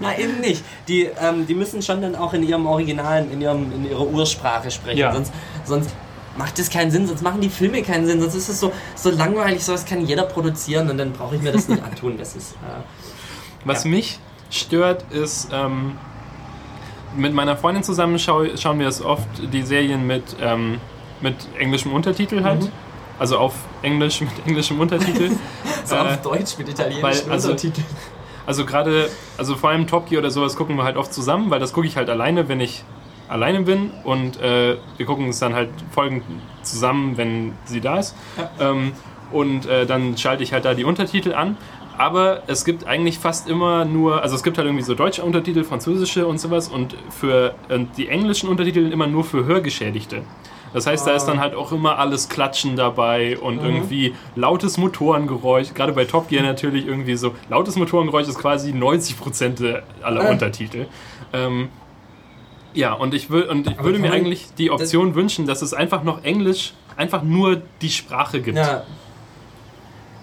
[0.00, 0.62] na eben nicht.
[0.88, 4.70] Die, ähm, die müssen schon dann auch in ihrem Originalen, in, ihrem, in ihrer Ursprache
[4.70, 4.98] sprechen.
[4.98, 5.12] Ja.
[5.12, 5.32] Sonst,
[5.64, 5.90] sonst
[6.38, 9.10] macht das keinen Sinn, sonst machen die Filme keinen Sinn, sonst ist es so, so
[9.10, 12.16] langweilig, sowas kann jeder produzieren und dann brauche ich mir das nicht antun.
[12.18, 12.52] Das ist.
[12.52, 12.82] Äh,
[13.64, 13.90] Was Ja.
[13.90, 14.18] mich
[14.50, 15.92] stört, ist, ähm,
[17.16, 20.78] mit meiner Freundin zusammen schau, schauen wir es oft, die Serien mit, ähm,
[21.20, 22.64] mit englischem Untertitel halt.
[22.64, 22.68] Mhm.
[23.18, 25.30] Also auf Englisch mit englischem Untertitel.
[25.84, 27.86] so Äh, auf Deutsch mit italienischen weil, also- Untertiteln.
[28.44, 31.58] Also gerade, also vor allem Top Gear oder sowas gucken wir halt oft zusammen, weil
[31.58, 32.84] das gucke ich halt alleine, wenn ich
[33.28, 36.22] alleine bin und äh, wir gucken uns dann halt Folgen
[36.62, 38.14] zusammen, wenn sie da ist.
[38.60, 38.92] Ähm,
[39.32, 41.56] und äh, dann schalte ich halt da die Untertitel an.
[41.98, 45.64] Aber es gibt eigentlich fast immer nur, also es gibt halt irgendwie so deutsche Untertitel,
[45.64, 50.22] französische und sowas und für und die englischen Untertitel immer nur für Hörgeschädigte.
[50.74, 55.72] Das heißt, da ist dann halt auch immer alles Klatschen dabei und irgendwie lautes Motorengeräusch.
[55.72, 57.32] Gerade bei Top Gear natürlich irgendwie so.
[57.48, 60.32] Lautes Motorengeräusch ist quasi 90% der- aller Äh.
[60.32, 60.86] Untertitel.
[61.32, 61.68] Ähm,
[62.76, 65.74] ja, und ich, will, und ich Aber würde mir eigentlich die Option wünschen, dass es
[65.74, 68.58] einfach noch Englisch, einfach nur die Sprache gibt.
[68.58, 68.84] Ja.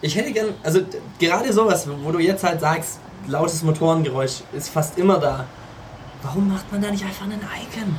[0.01, 0.81] Ich hätte gern, also
[1.19, 5.45] gerade sowas, wo du jetzt halt sagst, lautes Motorengeräusch ist fast immer da.
[6.21, 7.95] Warum macht man da nicht einfach einen Icon?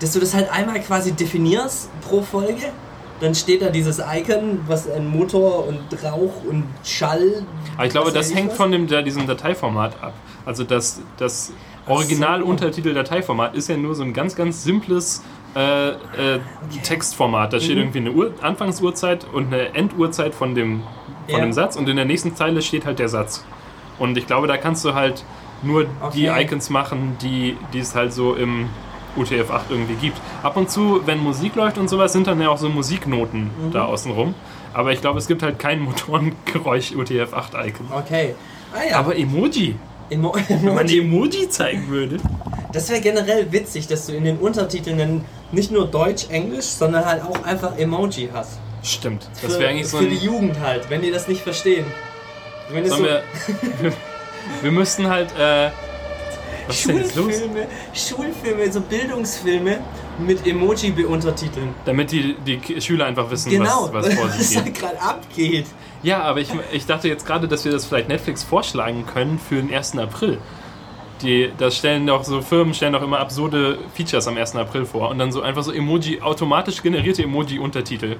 [0.00, 2.72] Dass du das halt einmal quasi definierst pro Folge,
[3.20, 7.44] dann steht da dieses Icon, was ein Motor und Rauch und Schall.
[7.76, 8.56] Aber ich glaube, das hängt was.
[8.56, 10.12] von dem, diesem Dateiformat ab.
[10.44, 11.52] Also das, das
[11.86, 15.22] Original-Untertitel-Dateiformat ist ja nur so ein ganz, ganz simples
[15.54, 15.94] äh, äh,
[16.82, 17.52] Textformat.
[17.52, 17.60] Da Mhm.
[17.62, 20.82] steht irgendwie eine Uhr, Anfangsuhrzeit und eine Enduhrzeit von dem,
[21.28, 21.44] von Ja.
[21.46, 23.42] dem Satz und in der nächsten Zeile steht halt der Satz.
[23.98, 25.24] Und ich glaube, da kannst du halt
[25.62, 26.42] nur die Okay.
[26.44, 28.68] Icons machen, die, die es halt so im
[29.16, 30.18] UTF-8 irgendwie gibt.
[30.42, 33.72] Ab und zu, wenn Musik läuft und sowas, sind dann ja auch so Musiknoten Mhm.
[33.72, 34.34] da außen rum.
[34.74, 37.86] Aber ich glaube, es gibt halt kein Motorengeräusch UTF-8-Icon.
[37.92, 38.34] Okay.
[38.74, 38.98] Ah ja.
[38.98, 39.76] Aber Emoji.
[40.10, 42.18] Emo Wenn man die Emoji zeigen würde.
[42.72, 47.04] Das wäre generell witzig, dass du in den Untertiteln dann nicht nur Deutsch, Englisch, sondern
[47.04, 48.58] halt auch einfach Emoji hast.
[48.82, 49.28] Stimmt.
[49.42, 51.86] Das wäre eigentlich so Für die Jugend halt, wenn die das nicht verstehen.
[52.70, 53.22] Wenn so wir,
[54.62, 55.30] wir, müssten halt.
[55.38, 55.70] Äh,
[56.66, 57.12] was ist denn los?
[57.14, 59.78] Schulfilme, Schulfilme, so Bildungsfilme
[60.18, 61.74] mit Emoji beuntertiteln.
[61.84, 64.74] Damit die, die Schüler einfach wissen, Genau, was, was vor was sich da geht.
[64.74, 65.66] gerade abgeht.
[66.02, 69.56] Ja, aber ich, ich dachte jetzt gerade, dass wir das vielleicht Netflix vorschlagen können für
[69.56, 69.98] den 1.
[69.98, 70.38] April.
[71.22, 74.54] Die, das stellen doch so Firmen stellen doch immer absurde Features am 1.
[74.56, 78.16] April vor und dann so einfach so Emoji, automatisch generierte Emoji-Untertitel.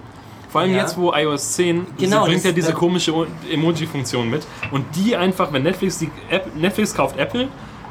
[0.49, 0.79] Vor allem Ja.
[0.79, 3.13] jetzt, wo iOS 10 Genau, bringt ja diese komische
[3.53, 4.47] Emoji-Funktion mit.
[4.71, 7.49] Und die einfach, wenn Netflix die App, Netflix kauft Apple,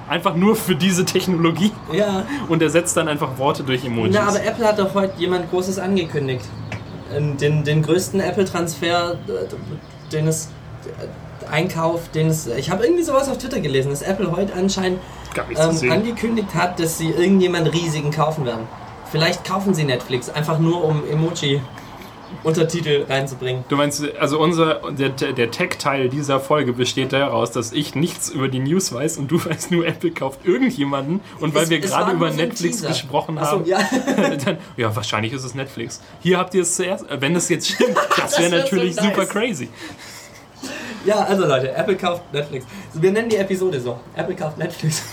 [0.10, 2.26] einfach nur für diese Technologie Ja.
[2.50, 4.16] und ersetzt dann einfach Worte durch Emojis.
[4.16, 6.46] Na, aber Apple hat doch heute jemand Großes angekündigt.
[7.16, 10.50] Ähm, Den, den größten Apple-Transfer, äh, den es.
[10.86, 11.08] äh,
[11.52, 12.48] Einkauf, den es.
[12.48, 15.00] Ich habe irgendwie sowas auf Twitter gelesen, dass Apple heute anscheinend
[15.38, 18.68] ähm, angekündigt hat, dass sie irgendjemand riesigen kaufen werden.
[19.12, 21.04] Vielleicht kaufen sie Netflix, einfach nur um
[22.44, 23.64] Emoji-Untertitel reinzubringen.
[23.70, 28.48] Du meinst, also unser, der, der Tech-Teil dieser Folge besteht daraus, dass ich nichts über
[28.48, 31.90] die News weiß und du weißt nur, Apple kauft irgendjemanden und weil Es- wir es
[31.92, 32.88] gerade über so Netflix Teaser.
[32.90, 33.80] gesprochen so, haben, ja.
[34.46, 36.02] dann, ja, wahrscheinlich ist es Netflix.
[36.22, 39.16] Hier habt ihr es zuerst, wenn das jetzt stimmt, das wäre wär natürlich so nice.
[39.16, 39.70] super crazy.
[41.06, 42.66] Ja, also Leute, Apple kauft Netflix.
[42.94, 44.00] Wir nennen die Episode so.
[44.16, 45.04] Apple kauft Netflix.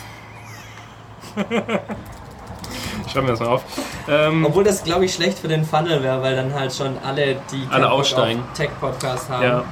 [3.13, 3.65] Schreiben wir das mal auf.
[4.09, 7.37] Ähm, Obwohl das, glaube ich, schlecht für den Funnel wäre, weil dann halt schon alle,
[7.53, 8.43] die auf aussteigen.
[8.55, 9.43] Tech-Podcast haben.
[9.43, 9.65] ja.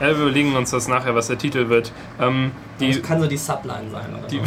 [0.00, 1.92] ja, wir überlegen uns das nachher, was der Titel wird.
[2.18, 4.14] Ähm, die, das kann so die Subline sein.
[4.18, 4.40] Oder Die,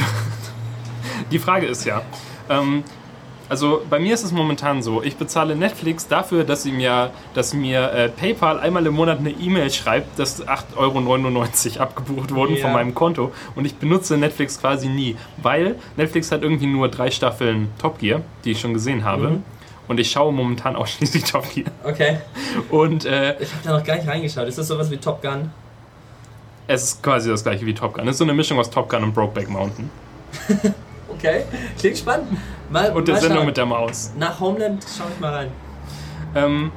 [1.32, 2.02] die Frage ist ja,
[2.50, 2.84] ähm,
[3.50, 7.54] also bei mir ist es momentan so, ich bezahle Netflix dafür, dass, sie mir, dass
[7.54, 10.76] mir äh, PayPal einmal im Monat eine E-Mail schreibt, dass 8,99
[11.76, 12.62] Euro abgebucht wurden Ja.
[12.64, 17.12] von meinem Konto und ich benutze Netflix quasi nie, weil Netflix hat irgendwie nur drei
[17.12, 19.30] Staffeln Top Gear, die ich schon gesehen habe.
[19.30, 19.44] Mhm.
[19.88, 21.68] Und ich schaue momentan ausschließlich Top Gear.
[21.84, 22.18] Okay.
[22.70, 24.48] Und äh, Ich habe da noch gar nicht reingeschaut.
[24.48, 25.52] Ist das sowas wie Top Gun?
[26.66, 28.08] es ist quasi das gleiche wie Top Gun.
[28.08, 29.90] Es ist so eine Mischung aus Top Gun und Brokeback Mountain.
[31.10, 31.44] Okay.
[31.80, 32.28] Klingt spannend.
[32.74, 33.46] Mal, Und der Sendung schauen.
[33.46, 34.12] mit der Maus.
[34.18, 35.48] Nach Homeland schaue ich mal rein.
[36.36, 36.72] Ähm,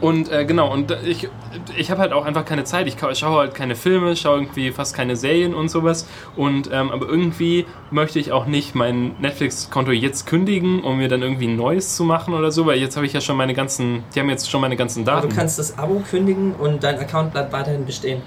[0.00, 1.28] und äh, genau, und ich,
[1.76, 2.86] ich habe halt auch einfach keine Zeit.
[2.86, 6.08] Ich schaue halt keine Filme, schaue irgendwie fast keine Serien und sowas.
[6.36, 11.20] Und ähm, aber irgendwie möchte ich auch nicht mein Netflix-Konto jetzt kündigen, um mir dann
[11.20, 14.02] irgendwie ein neues zu machen oder so, weil jetzt habe ich ja schon meine ganzen,
[14.14, 15.28] die haben jetzt schon meine ganzen Aber Daten.
[15.28, 18.22] du kannst das Abo kündigen und dein Account bleibt weiterhin bestehen.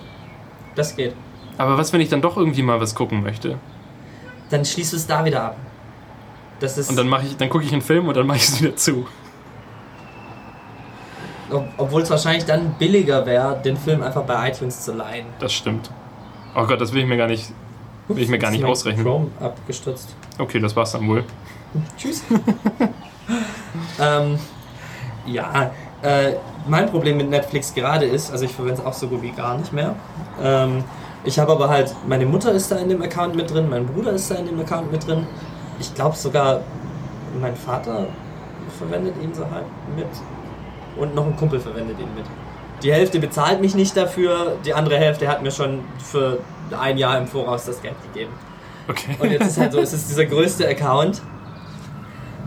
[0.76, 1.14] Das geht.
[1.58, 3.58] aber was, wenn ich dann doch irgendwie mal was gucken möchte?
[4.51, 5.58] Dann schließt du es da wieder ab.
[6.64, 8.43] Das ist, Und dann mache ich, dann gucke ich einen Film und dann mache ich
[8.47, 9.05] es wieder zu.
[11.51, 15.26] ob, obwohl es wahrscheinlich dann billiger wäre, den Film einfach bei iTunes zu leihen.
[15.39, 15.91] Das stimmt.
[16.55, 17.51] Oh Gott, das will ich mir gar nicht,
[18.07, 19.03] will ich mir gar nicht ausrechnen.
[19.05, 20.16] Chrome abgestürzt.
[20.38, 21.26] Okay, das war's dann wohl.
[21.97, 22.24] Tschüss.
[23.99, 24.39] ähm,
[25.26, 26.36] ja, äh,
[26.66, 29.57] mein Problem mit Netflix gerade ist, also ich verwende es auch so gut wie gar
[29.57, 29.95] nicht mehr.
[30.41, 30.86] Ähm,
[31.26, 34.14] ich habe aber halt, meine Mutter ist da in dem Account mit drin, mein Bruder
[34.14, 35.28] ist da in dem Account mit drin.
[35.80, 36.62] Ich glaube sogar,
[37.40, 38.08] mein Vater
[38.78, 39.66] verwendet ihn so halt
[39.96, 40.08] mit.
[40.98, 42.26] Und noch ein Kumpel verwendet ihn mit.
[42.84, 46.40] Die Hälfte bezahlt mich nicht dafür, die andere Hälfte hat mir schon für
[46.80, 48.32] ein Jahr im Voraus das Geld gegeben.
[48.88, 49.16] Okay.
[49.20, 51.22] Und jetzt ist halt so, es ist dieser größte Account.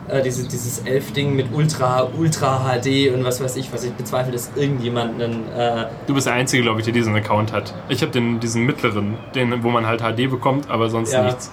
[0.08, 4.30] Äh, diese, dieses Elf-Ding mit Ultra, Ultra HD und was weiß ich, was ich bezweifle,
[4.32, 5.48] dass irgendjemand einen.
[5.52, 7.74] Äh, Du bist der Einzige, glaube ich, der diesen Account hat.
[7.88, 11.24] Ich habe den diesen mittleren, den, wo man halt HD bekommt, aber sonst Ja.
[11.24, 11.50] nichts.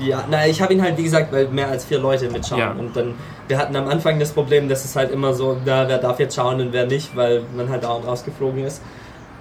[0.00, 2.60] Ja, na, ich habe ihn halt, wie gesagt, weil mehr als vier Leute mitschauen.
[2.60, 2.72] Ja.
[2.72, 3.14] Und dann,
[3.48, 6.34] wir hatten am Anfang das Problem, dass es halt immer so, na, wer darf jetzt
[6.36, 8.82] schauen und wer nicht, weil man halt dauernd rausgeflogen ist.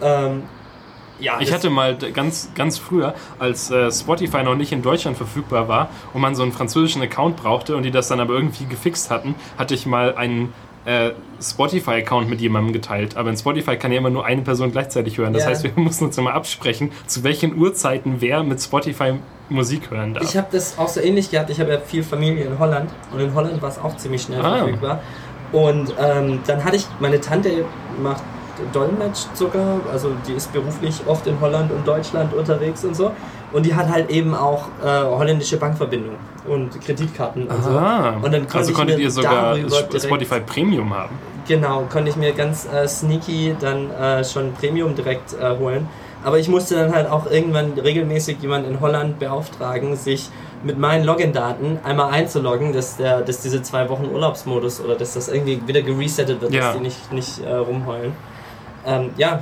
[0.01, 0.43] Ähm,
[1.19, 5.67] ja, Ich hatte mal ganz, ganz früher, als äh, Spotify noch nicht in Deutschland verfügbar
[5.67, 9.09] war und man so einen französischen Account brauchte und die das dann aber irgendwie gefixt
[9.09, 10.53] hatten, hatte ich mal einen
[10.85, 13.17] äh, Spotify-Account mit jemandem geteilt.
[13.17, 15.33] Aber in Spotify kann ja immer nur eine Person gleichzeitig hören.
[15.33, 15.49] Das Ja.
[15.49, 19.15] heißt, wir mussten uns immer absprechen, zu welchen Uhrzeiten wer mit Spotify
[19.49, 20.23] Musik hören darf.
[20.23, 21.49] Ich habe das auch so ähnlich gehabt.
[21.49, 24.41] Ich habe ja viel Familie in Holland und in Holland war es auch ziemlich schnell
[24.41, 24.57] Ah.
[24.59, 24.99] verfügbar.
[25.51, 27.63] Und ähm, dann hatte ich, meine Tante
[28.01, 28.21] macht
[28.73, 33.11] Dolmetsch sogar, also die ist beruflich oft in Holland und Deutschland unterwegs und so.
[33.53, 36.15] Und die hat halt eben auch äh, holländische Bankverbindung
[36.47, 37.69] und Kreditkarten und so.
[37.69, 39.55] Ah, Und dann konnte also ich konntet mir ihr sogar
[39.97, 41.15] Spotify Premium haben.
[41.47, 45.87] Genau, konnte ich mir ganz äh, sneaky dann äh, schon Premium direkt äh, holen.
[46.28, 50.28] Aber ich musste dann halt auch irgendwann regelmäßig jemanden in Holland beauftragen, sich
[50.61, 55.30] mit meinen Login-Daten einmal einzuloggen, dass, der, dass diese zwei Wochen Urlaubsmodus oder dass das
[55.30, 56.63] irgendwie wieder geresettet wird, Ja.
[56.63, 58.11] dass die nicht, nicht äh, rumheulen.
[58.86, 59.41] Ähm, ja,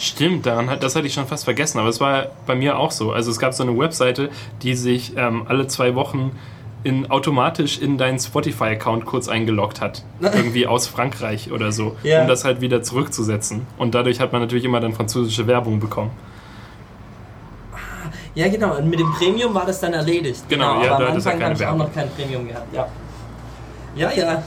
[0.00, 3.12] Stimmt, daran das hatte ich schon fast vergessen, aber es war bei mir auch so.
[3.12, 4.30] Also es gab so eine Webseite,
[4.62, 6.32] die sich ähm, alle zwei Wochen
[6.82, 10.02] in, automatisch in deinen Spotify-Account kurz eingeloggt hat.
[10.20, 12.22] Irgendwie aus Frankreich oder so, Ja.
[12.22, 13.66] um das halt wieder zurückzusetzen.
[13.78, 16.10] Und dadurch hat man natürlich immer dann französische Werbung bekommen.
[18.34, 18.76] Ja, genau.
[18.76, 20.44] Und mit dem Premium war das dann erledigt.
[20.48, 22.72] Genau, ja, aber am Anfang habe ich auch noch kein Premium gehabt.
[22.74, 22.86] Ja.
[23.96, 24.42] Ja, ja.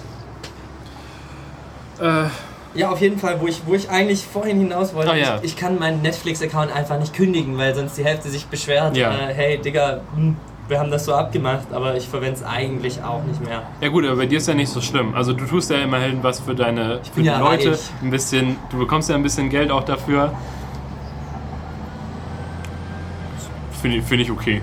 [2.00, 2.30] Äh,
[2.76, 5.38] Ja, auf jeden Fall, wo ich, wo ich eigentlich vorhin hinaus wollte, Ah, ja.
[5.44, 9.12] ich, ich kann meinen Netflix-Account einfach nicht kündigen, weil sonst die Hälfte sich beschwert, Ja.
[9.12, 10.36] äh, hey Digga, hm,
[10.68, 13.64] wir haben das so abgemacht, aber ich verwende es eigentlich auch nicht mehr.
[13.82, 15.14] ja gut, aber bei dir ist ja nicht so schlimm.
[15.14, 17.72] Also du tust ja immerhin was für deine für die ja Leute.
[17.72, 17.80] reich.
[18.02, 20.32] Ein bisschen, du bekommst ja ein bisschen Geld auch dafür.
[23.82, 24.62] Finde ich, finde ich okay.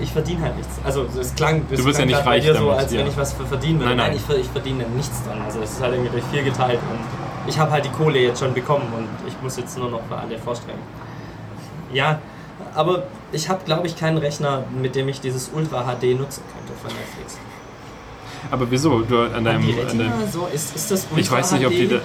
[0.00, 0.78] Ich verdiene halt nichts.
[0.84, 3.00] Also es klang, es Du wirst ja nicht grad bei reich dir so, als ja.
[3.00, 3.96] wenn ich was für verdienen würde.
[3.96, 4.16] Nein, nein.
[4.16, 5.42] ich, ver- ich verdiene nichts dran.
[5.44, 8.38] Also es ist halt irgendwie durch vier geteilt und ich habe halt die Kohle jetzt
[8.38, 10.78] schon bekommen und ich muss jetzt nur noch für alle vorstellen.
[11.92, 12.20] Ja,
[12.74, 16.72] aber ich habe, glaube ich, keinen Rechner, mit dem ich dieses Ultra HD nutzen könnte
[16.80, 17.38] von Netflix.
[18.50, 19.00] Aber wieso?
[19.00, 21.72] Du an deinem, die an deinem so, ist, ist das Ultra Ich weiß nicht, ob
[21.72, 21.92] die HD?
[21.92, 22.00] da,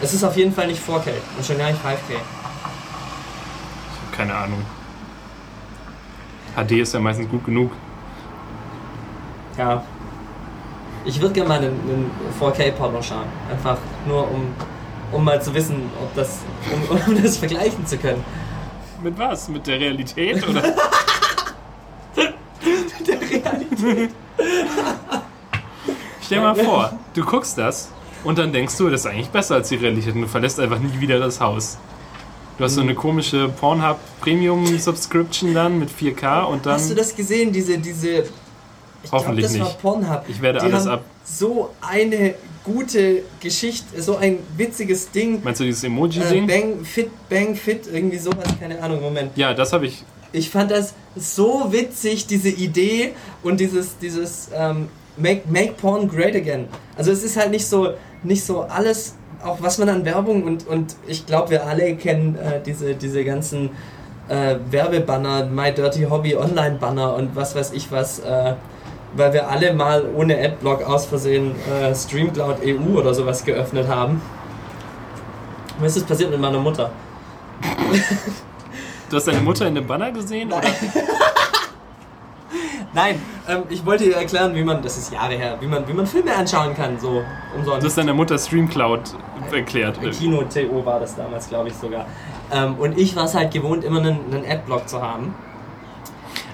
[0.00, 2.16] Es ist auf jeden Fall nicht 4K und schon gar nicht 5K.
[4.16, 4.64] keine Ahnung.
[6.56, 7.70] HD ist ja meistens gut genug.
[9.56, 9.82] Ja.
[11.04, 13.26] Ich würde gerne mal einen, einen 4K-Porno schauen.
[13.50, 14.48] Einfach nur um,
[15.12, 16.40] um mal zu wissen, ob das,
[16.72, 18.22] um, um das vergleichen zu können.
[19.02, 19.48] Mit was?
[19.48, 20.62] Mit der Realität oder?
[23.06, 24.10] Der Realität.
[26.22, 27.88] Stell mal vor, du guckst das
[28.24, 30.78] und dann denkst du, das ist eigentlich besser als die Realität und du verlässt einfach
[30.78, 31.78] nie wieder das Haus.
[32.58, 36.94] Du hast so eine komische Pornhub Premium Subscription dann mit 4K und dann Hast du
[36.94, 38.24] das gesehen, diese, diese.
[39.02, 39.80] Ich glaub, Hoffentlich das war nicht.
[39.80, 40.22] Pornhub.
[40.28, 42.34] Ich werde Die alles ab- So eine
[42.64, 45.40] gute Geschichte, so ein witziges Ding.
[45.42, 46.46] meinst du dieses Äh, Emoji-Ding?
[46.46, 49.36] Bang, Fit, Bang, Fit, irgendwie sowas, keine Ahnung, Moment.
[49.36, 50.04] ja, das habe ich.
[50.32, 56.36] Ich fand das so witzig, diese Idee und dieses, dieses ähm, make, make Porn Great
[56.36, 56.68] Again.
[56.96, 60.66] Also es ist halt nicht so, nicht so alles, auch was man an Werbung und,
[60.68, 63.70] und ich glaube, wir alle kennen äh, diese, diese ganzen
[64.28, 68.54] äh, Werbebanner, My Dirty Hobby Online-Banner und was weiß ich was, äh,
[69.14, 74.20] weil wir alle mal ohne Adblock aus Versehen äh, Streamcloud EU oder sowas geöffnet haben.
[75.80, 76.90] Was ist passiert mit meiner Mutter?
[79.08, 80.52] Du hast deine Mutter in dem Banner gesehen?
[80.52, 80.62] Oder?
[82.92, 85.92] Nein, ähm, ich wollte dir erklären, wie man, das ist Jahre her, wie man, wie
[85.92, 87.86] man Filme anschauen kann, so Du umsonst.
[87.86, 89.00] hast deiner Mutter Streamcloud
[89.52, 90.00] erklärt.
[90.12, 92.06] Kino-TO war das damals, glaube ich sogar.
[92.52, 95.34] Ähm, und ich war es halt gewohnt, immer einen, einen Adblock zu haben.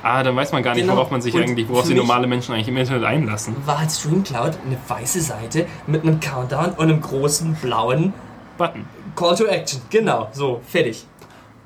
[0.02, 0.96] Ah, dann weiß man gar nicht, Genau.
[0.96, 3.54] worauf man sich Und eigentlich, worauf sich normale Menschen eigentlich im Internet einlassen.
[3.66, 8.12] War halt Streamcloud eine weiße Seite mit einem Countdown und einem großen blauen
[8.58, 8.86] Button.
[9.14, 9.80] Call to Action.
[9.90, 11.06] Genau, so, fertig.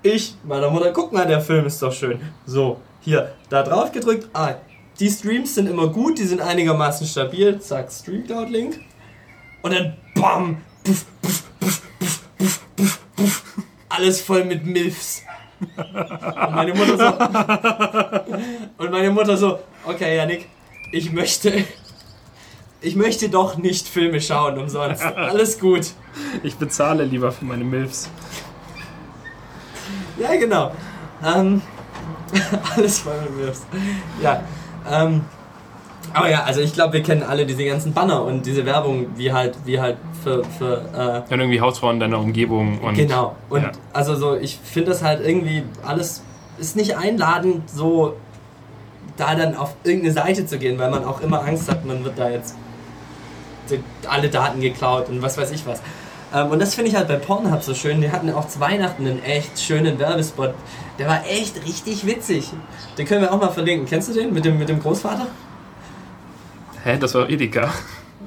[0.02, 2.20] Ich, meiner Mutter, guck mal, der Film ist doch schön.
[2.46, 4.28] So, hier, da drauf gedrückt.
[4.32, 4.54] Ah,
[4.98, 7.58] die Streams sind immer gut, die sind einigermaßen stabil.
[7.60, 8.80] Zack, Streamcloud-Link.
[9.62, 10.58] Und dann BAM!
[10.84, 13.42] Puff, puff, puff, puff, puff, puff, puff.
[13.90, 15.22] Alles voll mit Milfs.
[15.60, 18.82] Und meine Mutter so.
[18.82, 20.48] Und meine Mutter so, okay, Janik,
[20.92, 21.64] ich möchte.
[22.82, 25.02] Ich möchte doch nicht Filme schauen umsonst.
[25.02, 25.92] Alles gut.
[26.42, 28.08] Ich bezahle lieber für meine Milfs.
[30.18, 30.72] Ja, genau.
[31.22, 31.60] Ähm,
[32.76, 33.66] alles voll mit Wirfs.
[34.22, 34.42] Ja.
[34.88, 35.24] Ähm,
[36.12, 39.32] aber ja, also ich glaube, wir kennen alle diese ganzen Banner und diese Werbung, wie
[39.32, 40.82] halt, wie halt für, für
[41.28, 42.98] Dann irgendwie Hausfrauen in deiner Umgebung und.
[42.98, 43.36] äh, genau.
[43.48, 43.70] Und ja.
[43.92, 46.22] also so, ich finde das halt irgendwie alles
[46.58, 48.16] ist nicht einladend, so
[49.16, 52.18] da dann auf irgendeine Seite zu gehen, weil man auch immer Angst hat, man wird
[52.18, 52.54] da jetzt
[54.08, 55.80] alle Daten geklaut und was weiß ich was.
[56.34, 58.00] Ähm, und das finde ich halt bei Pornhub so schön.
[58.00, 60.54] Die hatten auch zu Weihnachten einen echt schönen Werbespot.
[60.98, 62.50] Der war echt richtig witzig.
[62.98, 63.86] Den können wir auch mal verlinken.
[63.86, 65.26] Kennst du den mit dem, mit dem Großvater?
[66.84, 67.72] Hä, das war Edeka.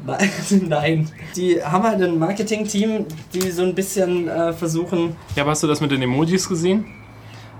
[0.67, 1.09] Nein.
[1.35, 5.15] Die haben halt ein Marketing-Team, die so ein bisschen äh, versuchen.
[5.35, 6.85] Ja, aber hast du das mit den Emojis gesehen?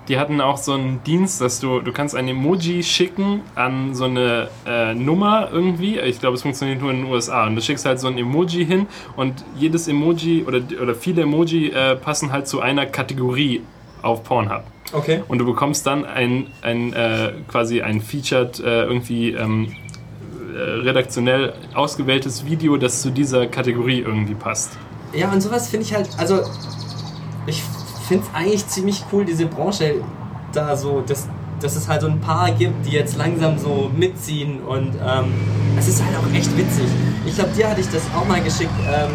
[0.09, 4.03] Die hatten auch so einen Dienst, dass du, du kannst ein Emoji schicken an so
[4.03, 5.97] eine äh, Nummer irgendwie.
[5.97, 7.47] Ich glaube, es funktioniert nur in den USA.
[7.47, 11.69] Und du schickst halt so ein Emoji hin und jedes Emoji oder, oder viele Emoji
[11.69, 13.61] äh, passen halt zu einer Kategorie
[14.01, 14.63] auf Pornhub.
[14.91, 15.23] Okay.
[15.29, 19.92] Und du bekommst dann ein, ein äh, quasi ein featured äh, irgendwie ähm, äh,
[20.55, 24.71] redaktionell ausgewähltes Video, das zu dieser Kategorie irgendwie passt.
[25.13, 26.41] Ja, und sowas finde ich halt, also
[27.45, 27.61] ich
[28.07, 29.95] finde es eigentlich ziemlich cool, diese Branche
[30.53, 31.27] da so, dass,
[31.59, 35.33] dass es halt so ein paar gibt, die jetzt langsam so mitziehen und ähm,
[35.77, 36.85] es ist halt auch echt witzig.
[37.25, 39.11] Ich glaube, dir hatte ich das auch mal geschickt, ähm,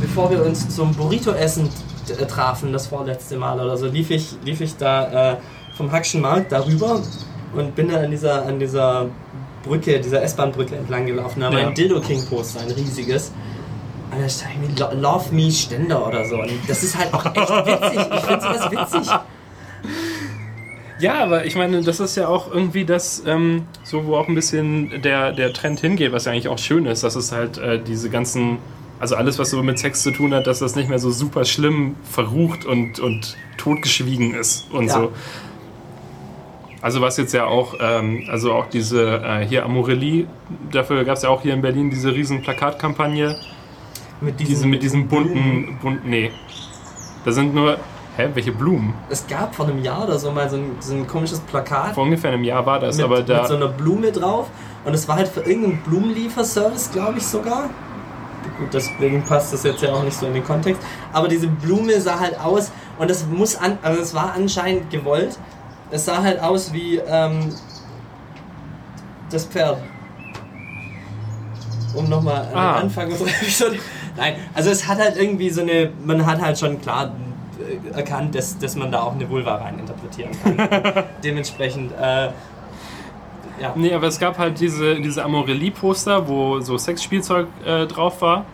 [0.00, 1.68] bevor wir uns zum Burrito-Essen
[2.08, 5.36] äh, trafen, das vorletzte Mal oder so, lief ich, lief ich da äh,
[5.76, 7.02] vom Hackschen Markt darüber
[7.54, 9.06] und bin dann an dieser, an dieser
[9.66, 11.40] Brücke, dieser S-Bahn-Brücke entlang gelaufen.
[11.40, 11.68] Da war Ja.
[11.68, 13.32] ein Dildo King-Poster, ein riesiges.
[14.12, 16.36] Und da stand irgendwie Lo- Love Me Ständer oder so.
[16.36, 18.06] Und das ist halt auch echt witzig.
[18.14, 19.12] Ich finde sowas witzig.
[20.98, 24.34] Ja, aber ich meine, das ist ja auch irgendwie das, ähm, so wo auch ein
[24.34, 27.78] bisschen der, der Trend hingeht, was ja eigentlich auch schön ist, dass es halt äh,
[27.82, 28.58] diese ganzen,
[28.98, 31.44] also alles, was so mit Sex zu tun hat, dass das nicht mehr so super
[31.44, 34.92] schlimm verrucht und, und totgeschwiegen ist und Ja.
[34.94, 35.12] so.
[36.86, 40.28] Also was jetzt ja auch, ähm, also auch diese äh, hier Amorelli,
[40.70, 43.34] dafür gab es ja auch hier in Berlin diese riesen Plakatkampagne,
[44.20, 45.32] Mit diese mit diesen Blumen.
[45.34, 46.30] bunten, bunten, nee,
[47.24, 47.78] da sind nur,
[48.16, 48.94] hä, welche Blumen?
[49.10, 52.04] Es gab vor einem Jahr oder so mal so ein, so ein komisches Plakat Vor
[52.04, 53.40] ungefähr einem Jahr war das, mit, aber da...
[53.40, 54.46] mit so einer Blume drauf.
[54.84, 57.68] Und es war halt für irgendeinen Blumenlieferservice, glaube ich sogar.
[58.60, 60.80] Gut, deswegen passt das jetzt ja auch nicht so in den Kontext.
[61.12, 65.36] Aber diese Blume sah halt aus, und das muss an, also es war anscheinend gewollt.
[65.90, 67.52] Es sah halt aus wie ähm,
[69.30, 69.78] das Pferd.
[71.94, 72.74] Um nochmal an den Ah.
[72.76, 73.78] Anfang unserer Episode.
[74.16, 77.12] Nein, also es hat halt irgendwie so eine, man hat halt schon klar
[77.58, 81.04] äh, erkannt, dass, dass man da auch eine Vulva rein interpretieren kann.
[81.24, 82.26] Dementsprechend, äh,
[83.60, 83.72] ja.
[83.74, 88.44] Nee, aber es gab halt diese, diese Amorelli-Poster, wo so Sexspielzeug äh, drauf war.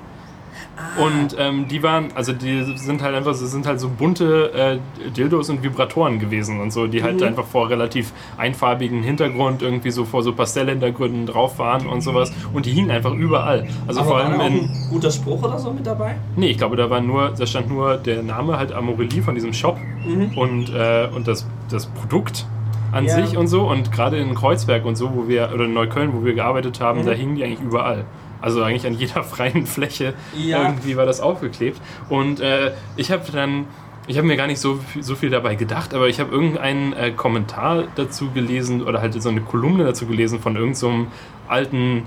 [0.99, 1.03] Ah.
[1.03, 4.79] Und ähm, die waren, also die sind halt einfach, sind halt so bunte äh,
[5.17, 7.29] Dildos und Vibratoren gewesen und so, die halt Mhm.
[7.29, 12.33] einfach vor relativ einfarbigen Hintergrund irgendwie so vor so Pastellhintergründen drauf waren und sowas.
[12.53, 13.67] Und die hingen einfach überall.
[13.87, 14.55] Also Aber vor war allem da auch in.
[14.65, 16.17] ein guter Spruch oder so mit dabei?
[16.37, 19.53] Nee, ich glaube, da war nur, da stand nur der Name halt Amorelli von diesem
[19.53, 20.37] Shop Mhm.
[20.37, 22.47] und, äh, und das, das Produkt
[22.91, 23.15] an Ja.
[23.15, 23.63] sich und so.
[23.63, 27.01] Und gerade in Kreuzberg und so, wo wir, oder in Neukölln, wo wir gearbeitet haben,
[27.03, 27.07] Mhm.
[27.07, 28.05] da hingen die eigentlich überall.
[28.43, 30.63] Also eigentlich an jeder freien Fläche Ja.
[30.65, 31.81] irgendwie war das aufgeklebt.
[32.11, 33.67] Und äh, ich habe dann,
[34.09, 36.93] ich habe mir gar nicht so, viel- so viel dabei gedacht, aber ich habe irgendeinen
[36.93, 41.07] äh, Kommentar dazu gelesen oder halt so eine Kolumne dazu gelesen von irgendeinem so
[41.49, 42.03] alten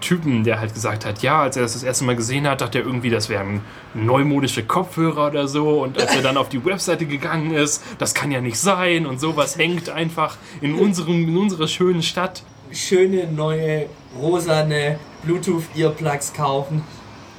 [0.00, 2.78] Typen, der halt gesagt hat, ja, als er das das erste Mal gesehen hat, dachte
[2.80, 3.62] er irgendwie, das wären
[3.94, 5.82] neumodische Kopfhörer oder so.
[5.82, 9.20] Und als er dann auf die Webseite gegangen ist, das kann ja nicht sein und
[9.20, 12.42] sowas hängt einfach in, unserem, in unserer schönen Stadt.
[12.72, 13.86] Schöne neue
[14.20, 16.82] rosane Bluetooth-Earplugs kaufen.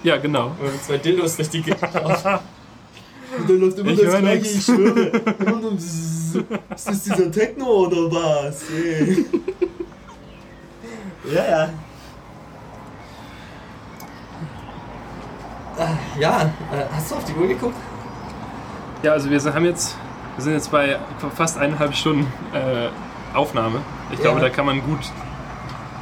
[0.04, 0.48] Ja, genau.
[0.60, 2.40] Und zwei Dildos durch die Gegend laufen.
[3.40, 5.08] Und dann läuft immer Ich das gleiche, ich schwöre.
[6.76, 8.64] Ist das dieser Techno oder was?
[8.70, 9.26] Ey.
[11.34, 11.70] ja, ja.
[15.80, 16.42] Ah, Ja,
[16.74, 17.76] äh, hast du auf die Uhr geguckt?
[19.04, 19.96] Ja, also wir sind- haben jetzt,
[20.36, 20.98] wir sind jetzt bei
[21.36, 22.90] fast eineinhalb Stunden äh,
[23.36, 23.82] Aufnahme.
[24.12, 24.46] Ich glaube, Ja.
[24.46, 25.00] da kann man gut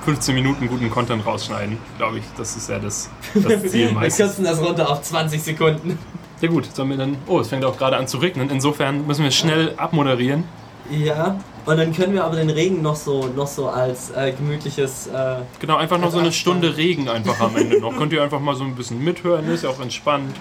[0.06, 2.24] 15 Minuten guten Content rausschneiden, glaube ich.
[2.38, 4.18] Das ist ja das, das Ziel Wir meistens.
[4.28, 5.98] kürzen das runter auf 20 Sekunden.
[6.42, 7.18] Ja gut, sollen wir dann.
[7.28, 8.50] Oh, es fängt auch gerade an zu regnen.
[8.50, 10.44] Insofern müssen wir schnell abmoderieren.
[10.92, 15.08] Ja, und dann können wir aber den Regen noch so, noch so als äh, gemütliches.
[15.08, 17.98] Äh, Genau, einfach noch so eine Stunde Regen einfach am Ende noch.
[17.98, 20.36] Könnt ihr einfach mal so ein bisschen mithören, ist ja auch entspannt.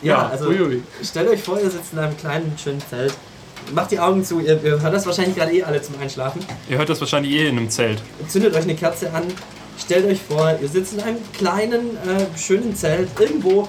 [0.00, 0.82] ja, also uiui.
[1.02, 3.12] stellt euch vor, ihr sitzt in einem kleinen, schönen Zelt.
[3.74, 6.44] Macht die Augen zu, ihr, ihr hört das wahrscheinlich gerade eh alle zum Einschlafen.
[6.68, 8.02] Ihr hört das wahrscheinlich eh in einem Zelt.
[8.28, 9.22] Zündet euch eine Kerze an.
[9.78, 13.68] Stellt euch vor, ihr sitzt in einem kleinen, äh, schönen Zelt irgendwo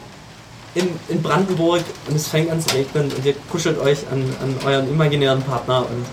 [0.76, 4.56] in, in Brandenburg und es fängt an zu regnen und ihr kuschelt euch an, an
[4.66, 6.06] euren imaginären Partner und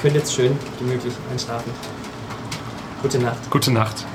[0.00, 1.72] könnt jetzt schön gemütlich einschlafen.
[3.02, 3.50] Gute Nacht.
[3.50, 4.06] Gute Nacht.